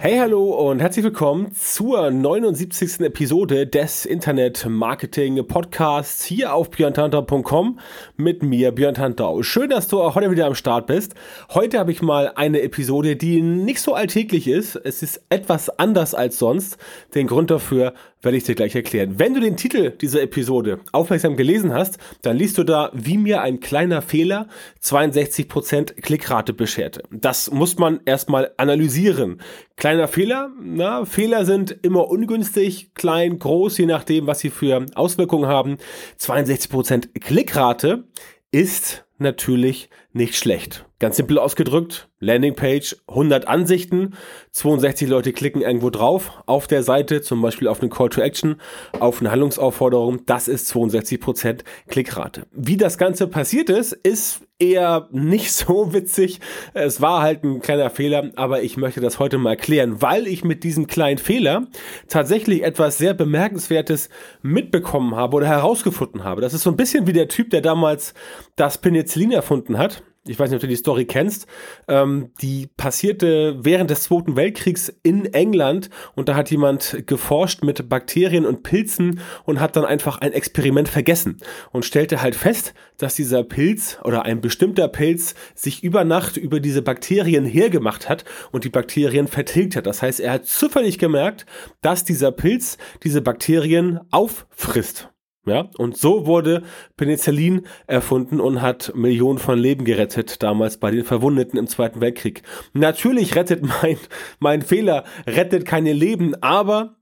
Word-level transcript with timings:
Hey, 0.00 0.16
hallo 0.18 0.70
und 0.70 0.78
herzlich 0.78 1.04
willkommen 1.04 1.50
zur 1.56 2.12
79. 2.12 3.00
Episode 3.00 3.66
des 3.66 4.06
Internet 4.06 4.64
Marketing 4.68 5.44
Podcasts 5.44 6.24
hier 6.24 6.54
auf 6.54 6.70
björntantau.com 6.70 7.80
mit 8.16 8.44
mir, 8.44 8.70
Björn 8.70 8.94
Tantau. 8.94 9.42
Schön, 9.42 9.70
dass 9.70 9.88
du 9.88 10.00
auch 10.00 10.14
heute 10.14 10.30
wieder 10.30 10.46
am 10.46 10.54
Start 10.54 10.86
bist. 10.86 11.16
Heute 11.52 11.80
habe 11.80 11.90
ich 11.90 12.00
mal 12.00 12.30
eine 12.36 12.62
Episode, 12.62 13.16
die 13.16 13.42
nicht 13.42 13.80
so 13.80 13.94
alltäglich 13.94 14.46
ist. 14.46 14.76
Es 14.76 15.02
ist 15.02 15.20
etwas 15.30 15.68
anders 15.68 16.14
als 16.14 16.38
sonst. 16.38 16.78
Den 17.16 17.26
Grund 17.26 17.50
dafür 17.50 17.92
werde 18.22 18.36
ich 18.36 18.44
dir 18.44 18.54
gleich 18.54 18.74
erklären. 18.74 19.18
Wenn 19.18 19.34
du 19.34 19.40
den 19.40 19.56
Titel 19.56 19.90
dieser 19.90 20.22
Episode 20.22 20.80
aufmerksam 20.92 21.36
gelesen 21.36 21.72
hast, 21.72 21.98
dann 22.22 22.36
liest 22.36 22.58
du 22.58 22.64
da, 22.64 22.90
wie 22.92 23.18
mir 23.18 23.42
ein 23.42 23.60
kleiner 23.60 24.02
Fehler 24.02 24.48
62% 24.82 26.00
Klickrate 26.00 26.52
bescherte. 26.52 27.02
Das 27.10 27.50
muss 27.50 27.78
man 27.78 28.00
erstmal 28.04 28.52
analysieren. 28.56 29.40
Kleiner 29.78 30.08
Fehler, 30.08 30.50
na, 30.60 31.04
Fehler 31.04 31.44
sind 31.44 31.70
immer 31.82 32.10
ungünstig, 32.10 32.94
klein, 32.94 33.38
groß, 33.38 33.78
je 33.78 33.86
nachdem, 33.86 34.26
was 34.26 34.40
sie 34.40 34.50
für 34.50 34.84
Auswirkungen 34.96 35.46
haben. 35.46 35.78
62% 36.18 37.20
Klickrate 37.20 38.02
ist 38.50 39.06
natürlich 39.18 39.88
nicht 40.12 40.34
schlecht. 40.34 40.84
Ganz 40.98 41.16
simpel 41.16 41.38
ausgedrückt, 41.38 42.08
Landingpage, 42.18 42.96
100 43.06 43.46
Ansichten, 43.46 44.14
62 44.50 45.08
Leute 45.08 45.32
klicken 45.32 45.62
irgendwo 45.62 45.90
drauf 45.90 46.32
auf 46.46 46.66
der 46.66 46.82
Seite, 46.82 47.22
zum 47.22 47.40
Beispiel 47.40 47.68
auf 47.68 47.80
eine 47.80 47.88
Call 47.88 48.08
to 48.08 48.20
Action, 48.20 48.56
auf 48.98 49.20
eine 49.20 49.30
Handlungsaufforderung, 49.30 50.26
das 50.26 50.48
ist 50.48 50.68
62% 50.72 51.60
Klickrate. 51.86 52.48
Wie 52.50 52.76
das 52.76 52.98
Ganze 52.98 53.28
passiert 53.28 53.70
ist, 53.70 53.92
ist 53.92 54.40
eher 54.58 55.08
nicht 55.10 55.52
so 55.52 55.92
witzig. 55.92 56.40
Es 56.74 57.00
war 57.00 57.22
halt 57.22 57.44
ein 57.44 57.60
kleiner 57.60 57.90
Fehler, 57.90 58.30
aber 58.36 58.62
ich 58.62 58.76
möchte 58.76 59.00
das 59.00 59.18
heute 59.18 59.38
mal 59.38 59.50
erklären, 59.50 60.02
weil 60.02 60.26
ich 60.26 60.44
mit 60.44 60.64
diesem 60.64 60.86
kleinen 60.86 61.18
Fehler 61.18 61.66
tatsächlich 62.08 62.62
etwas 62.62 62.98
sehr 62.98 63.14
bemerkenswertes 63.14 64.08
mitbekommen 64.42 65.14
habe 65.14 65.36
oder 65.36 65.46
herausgefunden 65.46 66.24
habe. 66.24 66.40
Das 66.40 66.54
ist 66.54 66.62
so 66.62 66.70
ein 66.70 66.76
bisschen 66.76 67.06
wie 67.06 67.12
der 67.12 67.28
Typ, 67.28 67.50
der 67.50 67.60
damals 67.60 68.14
das 68.56 68.78
Penicillin 68.78 69.32
erfunden 69.32 69.78
hat 69.78 70.02
ich 70.28 70.38
weiß 70.38 70.50
nicht, 70.50 70.56
ob 70.56 70.60
du 70.60 70.68
die 70.68 70.76
Story 70.76 71.04
kennst, 71.04 71.46
ähm, 71.88 72.30
die 72.40 72.68
passierte 72.76 73.56
während 73.60 73.90
des 73.90 74.02
Zweiten 74.02 74.36
Weltkriegs 74.36 74.92
in 75.02 75.26
England 75.32 75.90
und 76.14 76.28
da 76.28 76.34
hat 76.34 76.50
jemand 76.50 77.04
geforscht 77.06 77.62
mit 77.62 77.88
Bakterien 77.88 78.46
und 78.46 78.62
Pilzen 78.62 79.20
und 79.44 79.60
hat 79.60 79.76
dann 79.76 79.84
einfach 79.84 80.18
ein 80.18 80.32
Experiment 80.32 80.88
vergessen 80.88 81.38
und 81.72 81.84
stellte 81.84 82.22
halt 82.22 82.34
fest, 82.34 82.74
dass 82.98 83.14
dieser 83.14 83.44
Pilz 83.44 83.98
oder 84.04 84.24
ein 84.24 84.40
bestimmter 84.40 84.88
Pilz 84.88 85.34
sich 85.54 85.82
über 85.82 86.04
Nacht 86.04 86.36
über 86.36 86.60
diese 86.60 86.82
Bakterien 86.82 87.44
hergemacht 87.44 88.08
hat 88.08 88.24
und 88.52 88.64
die 88.64 88.70
Bakterien 88.70 89.28
vertilgt 89.28 89.76
hat. 89.76 89.86
Das 89.86 90.02
heißt, 90.02 90.20
er 90.20 90.32
hat 90.32 90.46
zufällig 90.46 90.98
gemerkt, 90.98 91.46
dass 91.80 92.04
dieser 92.04 92.32
Pilz 92.32 92.78
diese 93.02 93.22
Bakterien 93.22 94.00
auffrisst. 94.10 95.08
Ja, 95.48 95.70
und 95.78 95.96
so 95.96 96.26
wurde 96.26 96.62
Penicillin 96.96 97.66
erfunden 97.86 98.40
und 98.40 98.60
hat 98.60 98.92
Millionen 98.94 99.38
von 99.38 99.58
Leben 99.58 99.84
gerettet, 99.84 100.42
damals 100.42 100.78
bei 100.78 100.90
den 100.90 101.04
Verwundeten 101.04 101.58
im 101.58 101.66
Zweiten 101.66 102.00
Weltkrieg. 102.00 102.42
Natürlich 102.72 103.34
rettet 103.34 103.62
mein, 103.62 103.96
mein 104.38 104.62
Fehler, 104.62 105.04
rettet 105.26 105.64
keine 105.64 105.92
Leben, 105.92 106.34
aber 106.42 106.96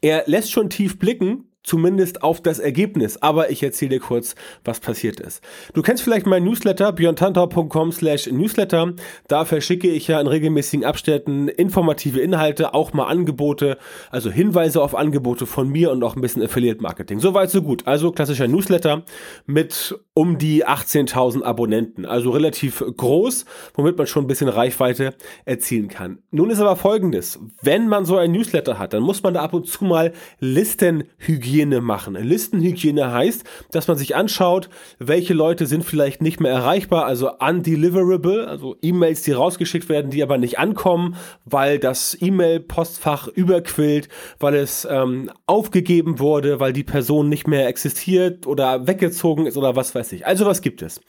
er 0.00 0.24
lässt 0.26 0.50
schon 0.50 0.70
tief 0.70 0.98
blicken, 0.98 1.53
zumindest 1.64 2.22
auf 2.22 2.40
das 2.40 2.60
Ergebnis. 2.60 3.20
Aber 3.20 3.50
ich 3.50 3.62
erzähle 3.62 3.96
dir 3.96 4.00
kurz, 4.00 4.36
was 4.64 4.78
passiert 4.78 5.18
ist. 5.18 5.42
Du 5.72 5.82
kennst 5.82 6.02
vielleicht 6.02 6.26
mein 6.26 6.44
Newsletter, 6.44 6.92
björntantau.com 6.92 7.90
slash 7.90 8.30
Newsletter. 8.30 8.92
Da 9.26 9.44
verschicke 9.44 9.88
ich 9.88 10.06
ja 10.06 10.20
in 10.20 10.26
regelmäßigen 10.26 10.84
Abständen 10.84 11.48
informative 11.48 12.20
Inhalte, 12.20 12.74
auch 12.74 12.92
mal 12.92 13.06
Angebote, 13.06 13.78
also 14.10 14.30
Hinweise 14.30 14.82
auf 14.82 14.94
Angebote 14.94 15.46
von 15.46 15.68
mir 15.68 15.90
und 15.90 16.04
auch 16.04 16.14
ein 16.14 16.20
bisschen 16.20 16.42
Affiliate 16.42 16.82
Marketing. 16.82 17.18
Soweit, 17.18 17.50
so 17.50 17.62
gut. 17.62 17.86
Also 17.86 18.12
klassischer 18.12 18.46
Newsletter 18.46 19.02
mit 19.46 19.98
um 20.12 20.38
die 20.38 20.66
18.000 20.66 21.42
Abonnenten. 21.42 22.04
Also 22.04 22.30
relativ 22.30 22.84
groß, 22.96 23.46
womit 23.74 23.96
man 23.96 24.06
schon 24.06 24.24
ein 24.24 24.28
bisschen 24.28 24.48
Reichweite 24.48 25.14
erzielen 25.46 25.88
kann. 25.88 26.18
Nun 26.30 26.50
ist 26.50 26.60
aber 26.60 26.76
folgendes. 26.76 27.40
Wenn 27.62 27.88
man 27.88 28.04
so 28.04 28.18
ein 28.18 28.32
Newsletter 28.32 28.78
hat, 28.78 28.92
dann 28.92 29.02
muss 29.02 29.22
man 29.22 29.34
da 29.34 29.42
ab 29.42 29.54
und 29.54 29.66
zu 29.66 29.84
mal 29.84 30.12
Listenhygiene 30.40 31.53
Listenhygiene 31.54 31.80
machen. 31.80 32.14
Listenhygiene 32.14 33.12
heißt, 33.12 33.44
dass 33.70 33.86
man 33.86 33.96
sich 33.96 34.16
anschaut, 34.16 34.68
welche 34.98 35.34
Leute 35.34 35.66
sind 35.66 35.84
vielleicht 35.84 36.20
nicht 36.20 36.40
mehr 36.40 36.52
erreichbar, 36.52 37.06
also 37.06 37.30
undeliverable, 37.38 38.48
also 38.48 38.76
E-Mails, 38.82 39.22
die 39.22 39.32
rausgeschickt 39.32 39.88
werden, 39.88 40.10
die 40.10 40.22
aber 40.22 40.38
nicht 40.38 40.58
ankommen, 40.58 41.16
weil 41.44 41.78
das 41.78 42.16
E-Mail-Postfach 42.20 43.28
überquillt, 43.28 44.08
weil 44.40 44.56
es 44.56 44.86
ähm, 44.90 45.30
aufgegeben 45.46 46.18
wurde, 46.18 46.58
weil 46.58 46.72
die 46.72 46.84
Person 46.84 47.28
nicht 47.28 47.46
mehr 47.46 47.68
existiert 47.68 48.46
oder 48.46 48.86
weggezogen 48.86 49.46
ist 49.46 49.56
oder 49.56 49.76
was 49.76 49.94
weiß 49.94 50.12
ich. 50.12 50.26
Also 50.26 50.46
was 50.46 50.60
gibt 50.60 50.82
es? 50.82 51.00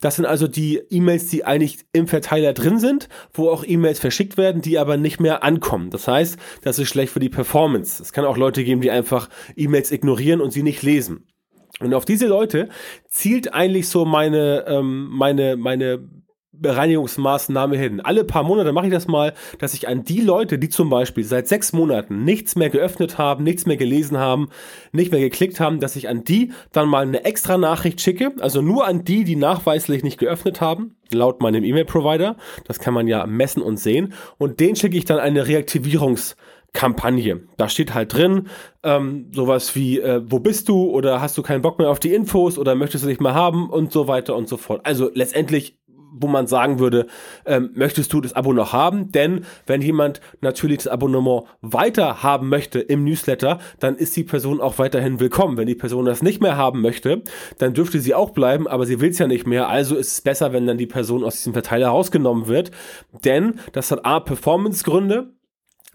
Das 0.00 0.16
sind 0.16 0.26
also 0.26 0.46
die 0.46 0.82
E-Mails, 0.90 1.28
die 1.28 1.44
eigentlich 1.44 1.78
im 1.92 2.06
Verteiler 2.06 2.52
drin 2.52 2.78
sind, 2.78 3.08
wo 3.32 3.48
auch 3.48 3.64
E-Mails 3.66 3.98
verschickt 3.98 4.36
werden, 4.36 4.60
die 4.60 4.78
aber 4.78 4.96
nicht 4.96 5.20
mehr 5.20 5.42
ankommen. 5.42 5.90
Das 5.90 6.06
heißt, 6.06 6.38
das 6.62 6.78
ist 6.78 6.88
schlecht 6.88 7.12
für 7.12 7.20
die 7.20 7.28
Performance. 7.28 8.02
Es 8.02 8.12
kann 8.12 8.24
auch 8.24 8.36
Leute 8.36 8.62
geben, 8.64 8.80
die 8.80 8.90
einfach 8.90 9.28
E-Mails 9.56 9.85
E-Mails 9.86 9.92
ignorieren 9.92 10.40
und 10.40 10.52
sie 10.52 10.62
nicht 10.62 10.82
lesen. 10.82 11.26
Und 11.80 11.94
auf 11.94 12.04
diese 12.04 12.26
Leute 12.26 12.68
zielt 13.08 13.52
eigentlich 13.52 13.88
so 13.88 14.04
meine, 14.04 14.64
ähm, 14.66 15.08
meine, 15.10 15.56
meine 15.56 16.08
Bereinigungsmaßnahme 16.52 17.76
hin. 17.76 18.00
Alle 18.00 18.24
paar 18.24 18.42
Monate 18.42 18.72
mache 18.72 18.86
ich 18.86 18.92
das 18.92 19.06
mal, 19.06 19.34
dass 19.58 19.74
ich 19.74 19.88
an 19.88 20.04
die 20.04 20.22
Leute, 20.22 20.58
die 20.58 20.70
zum 20.70 20.88
Beispiel 20.88 21.22
seit 21.22 21.48
sechs 21.48 21.74
Monaten 21.74 22.24
nichts 22.24 22.56
mehr 22.56 22.70
geöffnet 22.70 23.18
haben, 23.18 23.44
nichts 23.44 23.66
mehr 23.66 23.76
gelesen 23.76 24.16
haben, 24.16 24.48
nicht 24.92 25.12
mehr 25.12 25.20
geklickt 25.20 25.60
haben, 25.60 25.80
dass 25.80 25.96
ich 25.96 26.08
an 26.08 26.24
die 26.24 26.52
dann 26.72 26.88
mal 26.88 27.02
eine 27.02 27.26
extra 27.26 27.58
Nachricht 27.58 28.00
schicke. 28.00 28.32
Also 28.40 28.62
nur 28.62 28.86
an 28.86 29.04
die, 29.04 29.24
die 29.24 29.36
nachweislich 29.36 30.02
nicht 30.02 30.18
geöffnet 30.18 30.62
haben, 30.62 30.96
laut 31.12 31.42
meinem 31.42 31.62
E-Mail-Provider. 31.62 32.36
Das 32.64 32.78
kann 32.78 32.94
man 32.94 33.06
ja 33.06 33.26
messen 33.26 33.62
und 33.62 33.76
sehen. 33.76 34.14
Und 34.38 34.58
den 34.58 34.76
schicke 34.76 34.96
ich 34.96 35.04
dann 35.04 35.18
eine 35.18 35.44
Reaktivierungs- 35.44 36.36
Kampagne. 36.76 37.40
Da 37.56 37.70
steht 37.70 37.94
halt 37.94 38.12
drin, 38.14 38.48
ähm, 38.82 39.30
sowas 39.32 39.74
wie, 39.74 39.98
äh, 39.98 40.20
wo 40.26 40.40
bist 40.40 40.68
du 40.68 40.90
oder 40.90 41.22
hast 41.22 41.36
du 41.38 41.42
keinen 41.42 41.62
Bock 41.62 41.78
mehr 41.78 41.88
auf 41.88 42.00
die 42.00 42.12
Infos 42.12 42.58
oder 42.58 42.74
möchtest 42.74 43.04
du 43.04 43.08
dich 43.08 43.18
mal 43.18 43.32
haben 43.32 43.70
und 43.70 43.92
so 43.92 44.08
weiter 44.08 44.36
und 44.36 44.46
so 44.46 44.58
fort. 44.58 44.82
Also 44.84 45.10
letztendlich 45.14 45.78
wo 46.18 46.28
man 46.28 46.46
sagen 46.46 46.78
würde, 46.78 47.06
ähm, 47.44 47.70
möchtest 47.74 48.12
du 48.12 48.20
das 48.20 48.32
Abo 48.32 48.52
noch 48.52 48.72
haben? 48.72 49.12
Denn 49.12 49.44
wenn 49.66 49.82
jemand 49.82 50.20
natürlich 50.40 50.78
das 50.78 50.88
Abonnement 50.88 51.44
weiter 51.60 52.22
haben 52.22 52.48
möchte 52.48 52.80
im 52.80 53.04
Newsletter, 53.04 53.58
dann 53.80 53.96
ist 53.96 54.16
die 54.16 54.24
Person 54.24 54.60
auch 54.60 54.78
weiterhin 54.78 55.20
willkommen. 55.20 55.56
Wenn 55.56 55.66
die 55.66 55.74
Person 55.74 56.06
das 56.06 56.22
nicht 56.22 56.40
mehr 56.40 56.56
haben 56.56 56.80
möchte, 56.80 57.22
dann 57.58 57.74
dürfte 57.74 58.00
sie 58.00 58.14
auch 58.14 58.30
bleiben, 58.30 58.66
aber 58.66 58.86
sie 58.86 59.00
will 59.00 59.10
es 59.10 59.18
ja 59.18 59.26
nicht 59.26 59.46
mehr. 59.46 59.68
Also 59.68 59.96
ist 59.96 60.12
es 60.12 60.20
besser, 60.22 60.52
wenn 60.52 60.66
dann 60.66 60.78
die 60.78 60.86
Person 60.86 61.22
aus 61.22 61.36
diesem 61.36 61.52
Verteiler 61.52 61.88
rausgenommen 61.88 62.48
wird. 62.48 62.70
Denn 63.24 63.60
das 63.72 63.90
hat 63.90 64.06
A, 64.06 64.20
Performance-Gründe, 64.20 65.35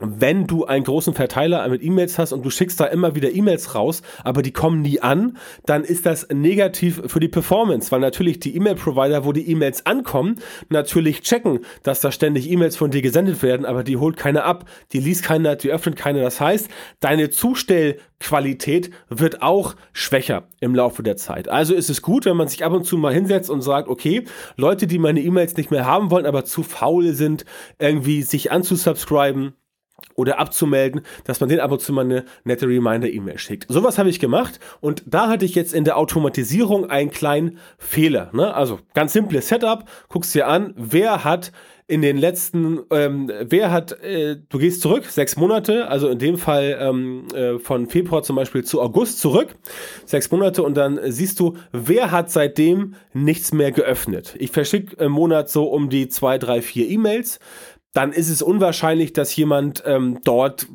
wenn 0.02 0.48
du 0.48 0.66
einen 0.66 0.84
großen 0.84 1.14
Verteiler 1.14 1.68
mit 1.70 1.84
E-Mails 1.84 2.18
hast 2.18 2.34
und 2.34 2.44
du 2.44 2.50
schickst 2.50 2.80
da 2.80 2.86
immer 2.86 3.16
wieder 3.16 3.32
E-Mails 3.32 3.76
raus, 3.76 4.02
aber 4.24 4.42
die 4.42 4.52
kommen 4.52 4.82
nie 4.82 5.00
an, 5.00 5.38
dann 5.66 5.84
ist 5.84 6.06
das 6.06 6.28
negativ 6.30 7.02
für 7.06 7.20
die 7.20 7.28
Performance, 7.28 7.92
weil 7.92 8.00
natürlich 8.00 8.40
die 8.40 8.56
E-Mail-Provider, 8.56 9.26
wo 9.26 9.32
die 9.32 9.50
E-Mails 9.50 9.86
ankommen, 9.86 10.40
natürlich 10.70 11.22
checken, 11.22 11.60
dass 11.84 12.02
da 12.02 12.12
ständig 12.12 12.50
E-Mails 12.50 12.76
von 12.76 12.92
dir 12.92 13.02
gesendet 13.02 13.44
werden, 13.44 13.66
aber 13.66 13.84
die 13.84 13.98
holt 13.98 14.18
keiner 14.18 14.44
ab, 14.44 14.66
die 14.92 15.00
liest 15.00 15.24
keiner, 15.24 15.56
die 15.56 15.70
öffnet 15.70 15.96
keiner. 15.96 16.22
Das 16.22 16.42
heißt, 16.42 16.70
deine 17.00 17.30
Zustellqualität 17.30 18.92
wird 19.10 19.42
auch 19.42 19.76
schwächer 19.94 20.44
im 20.60 20.74
Laufe 20.74 21.04
der 21.04 21.18
Zeit. 21.18 21.48
Also 21.48 21.76
ist 21.76 21.90
es 21.90 22.02
gut, 22.02 22.26
wenn 22.26 22.38
man 22.38 22.48
sich 22.48 22.66
ab 22.66 22.74
und 22.74 22.86
zu 22.86 22.98
mal 22.98 23.14
hinsetzt 23.14 23.50
und 23.50 23.62
sagt, 23.62 23.88
okay, 23.88 24.26
Leute, 24.56 24.88
die 24.88 25.00
meine 25.00 25.22
E-Mails 25.22 25.56
nicht 25.58 25.72
mehr 25.72 25.86
haben 25.86 26.10
wollen, 26.10 26.26
aber 26.26 26.46
zu 26.46 26.64
faul 26.64 27.14
sind, 27.14 27.46
irgendwie 27.80 28.24
sich 28.24 28.52
anzusubscriben, 28.52 29.54
oder 30.16 30.40
abzumelden, 30.40 31.02
dass 31.24 31.40
man 31.40 31.50
den 31.50 31.60
ab 31.60 31.72
und 31.72 31.82
zu 31.82 31.94
mal 31.94 32.06
eine 32.06 32.26
nette 32.44 32.68
Reminder-E-Mail 32.68 33.38
schickt. 33.38 33.66
Sowas 33.70 33.98
habe 33.98 34.10
ich 34.10 34.20
gemacht 34.20 34.60
und 34.80 35.04
da 35.06 35.30
hatte 35.30 35.46
ich 35.46 35.56
jetzt 35.56 35.74
in 35.74 35.84
der 35.84 35.98
Automatisierung 35.98 36.90
einen 36.90 37.12
kleinen 37.12 37.60
Fehler. 37.78 38.30
Ne? 38.34 38.54
Also 38.54 38.80
ganz 38.94 39.14
simples 39.14 39.48
Setup, 39.48 39.86
guckst 40.10 40.36
dir 40.36 40.48
an, 40.48 40.74
wer 40.78 41.24
hat 41.24 41.52
in 41.92 42.02
den 42.02 42.16
letzten, 42.16 42.80
ähm, 42.92 43.30
wer 43.42 43.70
hat, 43.70 44.02
äh, 44.02 44.38
du 44.48 44.60
gehst 44.60 44.82
zurück, 44.82 45.04
sechs 45.06 45.36
Monate, 45.36 45.90
also 45.90 46.08
in 46.08 46.20
dem 46.20 46.38
Fall 46.38 46.78
ähm, 46.80 47.26
äh, 47.36 47.60
von 47.60 47.90
Februar 47.90 48.24
zum 48.24 48.38
Beispiel 48.38 48.64
zu 48.64 48.82
August 48.82 49.20
zurück, 49.20 49.56
sechs 50.06 50.32
Monate 50.32 50.64
und 50.64 50.78
dann 50.78 50.98
siehst 51.12 51.42
du, 51.42 51.58
wer 51.74 52.12
hat 52.12 52.32
seitdem 52.32 52.96
nichts 53.12 53.52
mehr 53.52 53.74
geöffnet. 53.74 54.36
Ich 54.40 54.52
verschicke 54.52 55.04
im 55.04 55.12
Monat 55.12 55.50
so 55.50 55.66
um 55.66 55.90
die 55.90 56.08
zwei, 56.08 56.38
drei, 56.38 56.62
vier 56.62 56.90
E-Mails 56.90 57.40
dann 57.94 58.14
ist 58.14 58.30
es 58.30 58.42
unwahrscheinlich, 58.42 59.14
dass 59.14 59.36
jemand 59.36 59.84
ähm, 59.86 60.20
dort 60.24 60.68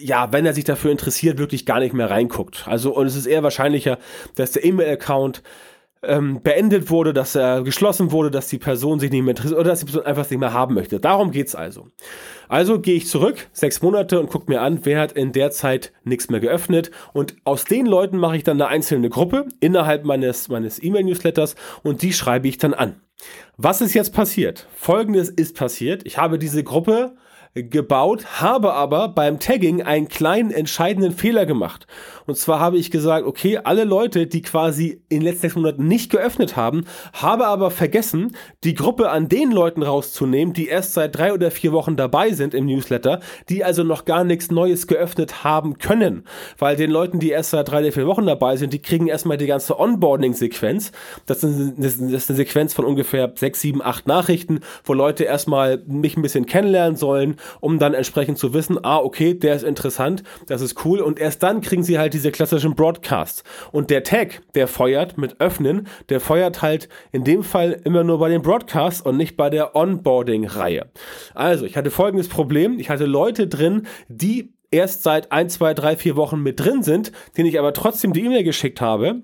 ja, 0.00 0.32
wenn 0.32 0.46
er 0.46 0.54
sich 0.54 0.64
dafür 0.64 0.90
interessiert, 0.90 1.38
wirklich 1.38 1.66
gar 1.66 1.80
nicht 1.80 1.94
mehr 1.94 2.10
reinguckt. 2.10 2.66
Also, 2.68 2.94
und 2.94 3.06
es 3.06 3.16
ist 3.16 3.26
eher 3.26 3.42
wahrscheinlicher, 3.42 3.98
dass 4.36 4.52
der 4.52 4.64
E-Mail-Account 4.64 5.42
ähm, 6.02 6.40
beendet 6.42 6.90
wurde, 6.90 7.12
dass 7.12 7.34
er 7.34 7.62
geschlossen 7.62 8.12
wurde, 8.12 8.30
dass 8.30 8.48
die 8.48 8.58
Person 8.58 9.00
sich 9.00 9.10
nicht 9.10 9.22
mehr 9.22 9.30
interessiert 9.30 9.58
oder 9.58 9.70
dass 9.70 9.80
die 9.80 9.86
Person 9.86 10.06
einfach 10.06 10.28
nicht 10.28 10.38
mehr 10.38 10.52
haben 10.52 10.74
möchte. 10.74 11.00
Darum 11.00 11.30
geht's 11.30 11.54
also. 11.54 11.88
Also 12.48 12.80
gehe 12.80 12.94
ich 12.94 13.06
zurück, 13.06 13.48
sechs 13.52 13.82
Monate 13.82 14.20
und 14.20 14.30
gucke 14.30 14.50
mir 14.50 14.60
an, 14.60 14.80
wer 14.84 15.00
hat 15.00 15.12
in 15.12 15.32
der 15.32 15.50
Zeit 15.50 15.92
nichts 16.04 16.30
mehr 16.30 16.40
geöffnet. 16.40 16.90
Und 17.12 17.36
aus 17.44 17.64
den 17.64 17.86
Leuten 17.86 18.18
mache 18.18 18.36
ich 18.36 18.44
dann 18.44 18.60
eine 18.60 18.68
einzelne 18.68 19.10
Gruppe 19.10 19.46
innerhalb 19.60 20.04
meines, 20.04 20.48
meines 20.48 20.82
E-Mail-Newsletters 20.82 21.56
und 21.82 22.02
die 22.02 22.12
schreibe 22.12 22.48
ich 22.48 22.58
dann 22.58 22.74
an. 22.74 23.00
Was 23.56 23.80
ist 23.80 23.94
jetzt 23.94 24.14
passiert? 24.14 24.66
Folgendes 24.74 25.28
ist 25.28 25.56
passiert. 25.56 26.06
Ich 26.06 26.18
habe 26.18 26.38
diese 26.38 26.62
Gruppe 26.62 27.16
gebaut, 27.64 28.40
habe 28.40 28.72
aber 28.74 29.08
beim 29.08 29.38
Tagging 29.38 29.82
einen 29.82 30.08
kleinen 30.08 30.50
entscheidenden 30.50 31.12
Fehler 31.12 31.46
gemacht. 31.46 31.86
Und 32.26 32.36
zwar 32.36 32.60
habe 32.60 32.76
ich 32.76 32.90
gesagt, 32.90 33.26
okay, 33.26 33.58
alle 33.64 33.84
Leute, 33.84 34.26
die 34.26 34.42
quasi 34.42 35.02
in 35.08 35.20
den 35.20 35.22
letzten 35.22 35.40
sechs 35.40 35.56
Monaten 35.56 35.88
nicht 35.88 36.10
geöffnet 36.10 36.56
haben, 36.56 36.84
habe 37.14 37.46
aber 37.46 37.70
vergessen, 37.70 38.36
die 38.64 38.74
Gruppe 38.74 39.10
an 39.10 39.28
den 39.28 39.50
Leuten 39.50 39.82
rauszunehmen, 39.82 40.52
die 40.52 40.68
erst 40.68 40.92
seit 40.92 41.16
drei 41.16 41.32
oder 41.32 41.50
vier 41.50 41.72
Wochen 41.72 41.96
dabei 41.96 42.32
sind 42.32 42.52
im 42.52 42.66
Newsletter, 42.66 43.20
die 43.48 43.64
also 43.64 43.82
noch 43.82 44.04
gar 44.04 44.24
nichts 44.24 44.50
Neues 44.50 44.86
geöffnet 44.86 45.42
haben 45.42 45.78
können. 45.78 46.24
Weil 46.58 46.76
den 46.76 46.90
Leuten, 46.90 47.18
die 47.18 47.30
erst 47.30 47.50
seit 47.50 47.70
drei 47.70 47.80
oder 47.80 47.92
vier 47.92 48.06
Wochen 48.06 48.26
dabei 48.26 48.56
sind, 48.56 48.72
die 48.72 48.82
kriegen 48.82 49.06
erstmal 49.06 49.38
die 49.38 49.46
ganze 49.46 49.78
Onboarding-Sequenz. 49.78 50.92
Das, 51.24 51.40
das 51.40 51.50
ist 51.50 52.00
eine 52.00 52.36
Sequenz 52.36 52.74
von 52.74 52.84
ungefähr 52.84 53.32
sechs, 53.34 53.60
sieben, 53.60 53.82
acht 53.82 54.06
Nachrichten, 54.06 54.60
wo 54.84 54.92
Leute 54.92 55.24
erstmal 55.24 55.82
mich 55.86 56.16
ein 56.16 56.22
bisschen 56.22 56.46
kennenlernen 56.46 56.96
sollen 56.96 57.36
um 57.60 57.78
dann 57.78 57.94
entsprechend 57.94 58.38
zu 58.38 58.54
wissen, 58.54 58.78
ah, 58.82 58.98
okay, 58.98 59.34
der 59.34 59.54
ist 59.54 59.64
interessant, 59.64 60.22
das 60.46 60.60
ist 60.60 60.84
cool 60.84 61.00
und 61.00 61.18
erst 61.18 61.42
dann 61.42 61.60
kriegen 61.60 61.82
sie 61.82 61.98
halt 61.98 62.14
diese 62.14 62.30
klassischen 62.30 62.74
Broadcasts. 62.74 63.44
Und 63.72 63.90
der 63.90 64.02
Tag, 64.02 64.42
der 64.54 64.68
feuert 64.68 65.18
mit 65.18 65.40
öffnen, 65.40 65.86
der 66.08 66.20
feuert 66.20 66.62
halt 66.62 66.88
in 67.12 67.24
dem 67.24 67.42
Fall 67.42 67.80
immer 67.84 68.04
nur 68.04 68.18
bei 68.18 68.28
den 68.28 68.42
Broadcasts 68.42 69.00
und 69.00 69.16
nicht 69.16 69.36
bei 69.36 69.50
der 69.50 69.74
Onboarding-Reihe. 69.74 70.86
Also, 71.34 71.64
ich 71.64 71.76
hatte 71.76 71.90
folgendes 71.90 72.28
Problem, 72.28 72.78
ich 72.78 72.90
hatte 72.90 73.06
Leute 73.06 73.48
drin, 73.48 73.86
die 74.08 74.52
erst 74.70 75.02
seit 75.02 75.32
ein, 75.32 75.48
zwei, 75.48 75.74
drei, 75.74 75.96
vier 75.96 76.16
Wochen 76.16 76.42
mit 76.42 76.60
drin 76.60 76.82
sind, 76.82 77.12
denen 77.36 77.48
ich 77.48 77.58
aber 77.58 77.72
trotzdem 77.72 78.12
die 78.12 78.24
E-Mail 78.24 78.44
geschickt 78.44 78.80
habe 78.80 79.22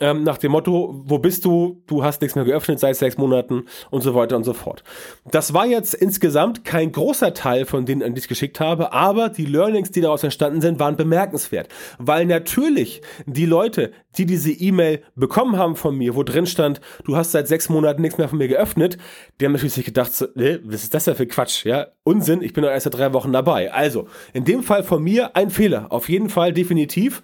ähm, 0.00 0.22
nach 0.22 0.38
dem 0.38 0.52
Motto, 0.52 1.02
wo 1.04 1.18
bist 1.18 1.44
du? 1.44 1.82
Du 1.86 2.02
hast 2.02 2.20
nichts 2.20 2.34
mehr 2.34 2.44
geöffnet 2.44 2.80
seit 2.80 2.96
sechs 2.96 3.16
Monaten 3.16 3.66
und 3.90 4.02
so 4.02 4.14
weiter 4.14 4.36
und 4.36 4.44
so 4.44 4.52
fort. 4.52 4.82
Das 5.30 5.54
war 5.54 5.66
jetzt 5.66 5.94
insgesamt 5.94 6.64
kein 6.64 6.92
großer 6.92 7.34
Teil 7.34 7.64
von 7.64 7.86
denen, 7.86 8.02
an 8.02 8.14
die 8.14 8.20
ich 8.20 8.28
geschickt 8.28 8.60
habe, 8.60 8.92
aber 8.92 9.28
die 9.28 9.46
Learnings, 9.46 9.90
die 9.90 10.00
daraus 10.00 10.24
entstanden 10.24 10.60
sind, 10.60 10.78
waren 10.78 10.96
bemerkenswert. 10.96 11.68
Weil 11.98 12.26
natürlich 12.26 13.02
die 13.26 13.46
Leute, 13.46 13.92
die 14.16 14.26
diese 14.26 14.52
E-Mail 14.52 15.02
bekommen 15.14 15.56
haben 15.56 15.76
von 15.76 15.96
mir, 15.96 16.14
wo 16.14 16.22
drin 16.22 16.46
stand, 16.46 16.80
du 17.04 17.16
hast 17.16 17.32
seit 17.32 17.48
sechs 17.48 17.68
Monaten 17.68 18.02
nichts 18.02 18.18
mehr 18.18 18.28
von 18.28 18.38
mir 18.38 18.48
geöffnet, 18.48 18.98
die 19.40 19.44
haben 19.44 19.52
natürlich 19.52 19.74
sich 19.74 19.84
gedacht, 19.84 20.14
so, 20.14 20.26
nee, 20.34 20.58
was 20.64 20.82
ist 20.82 20.94
das 20.94 21.04
denn 21.04 21.14
für 21.14 21.26
Quatsch? 21.26 21.64
Ja, 21.64 21.88
Unsinn, 22.04 22.42
ich 22.42 22.52
bin 22.52 22.62
doch 22.62 22.70
erst 22.70 22.84
seit 22.84 22.94
drei 22.94 23.12
Wochen 23.12 23.32
dabei. 23.32 23.72
Also, 23.72 24.08
in 24.32 24.44
dem 24.44 24.62
Fall 24.62 24.84
von 24.84 25.02
mir 25.02 25.36
ein 25.36 25.50
Fehler. 25.50 25.86
Auf 25.90 26.08
jeden 26.08 26.28
Fall 26.28 26.52
definitiv 26.52 27.22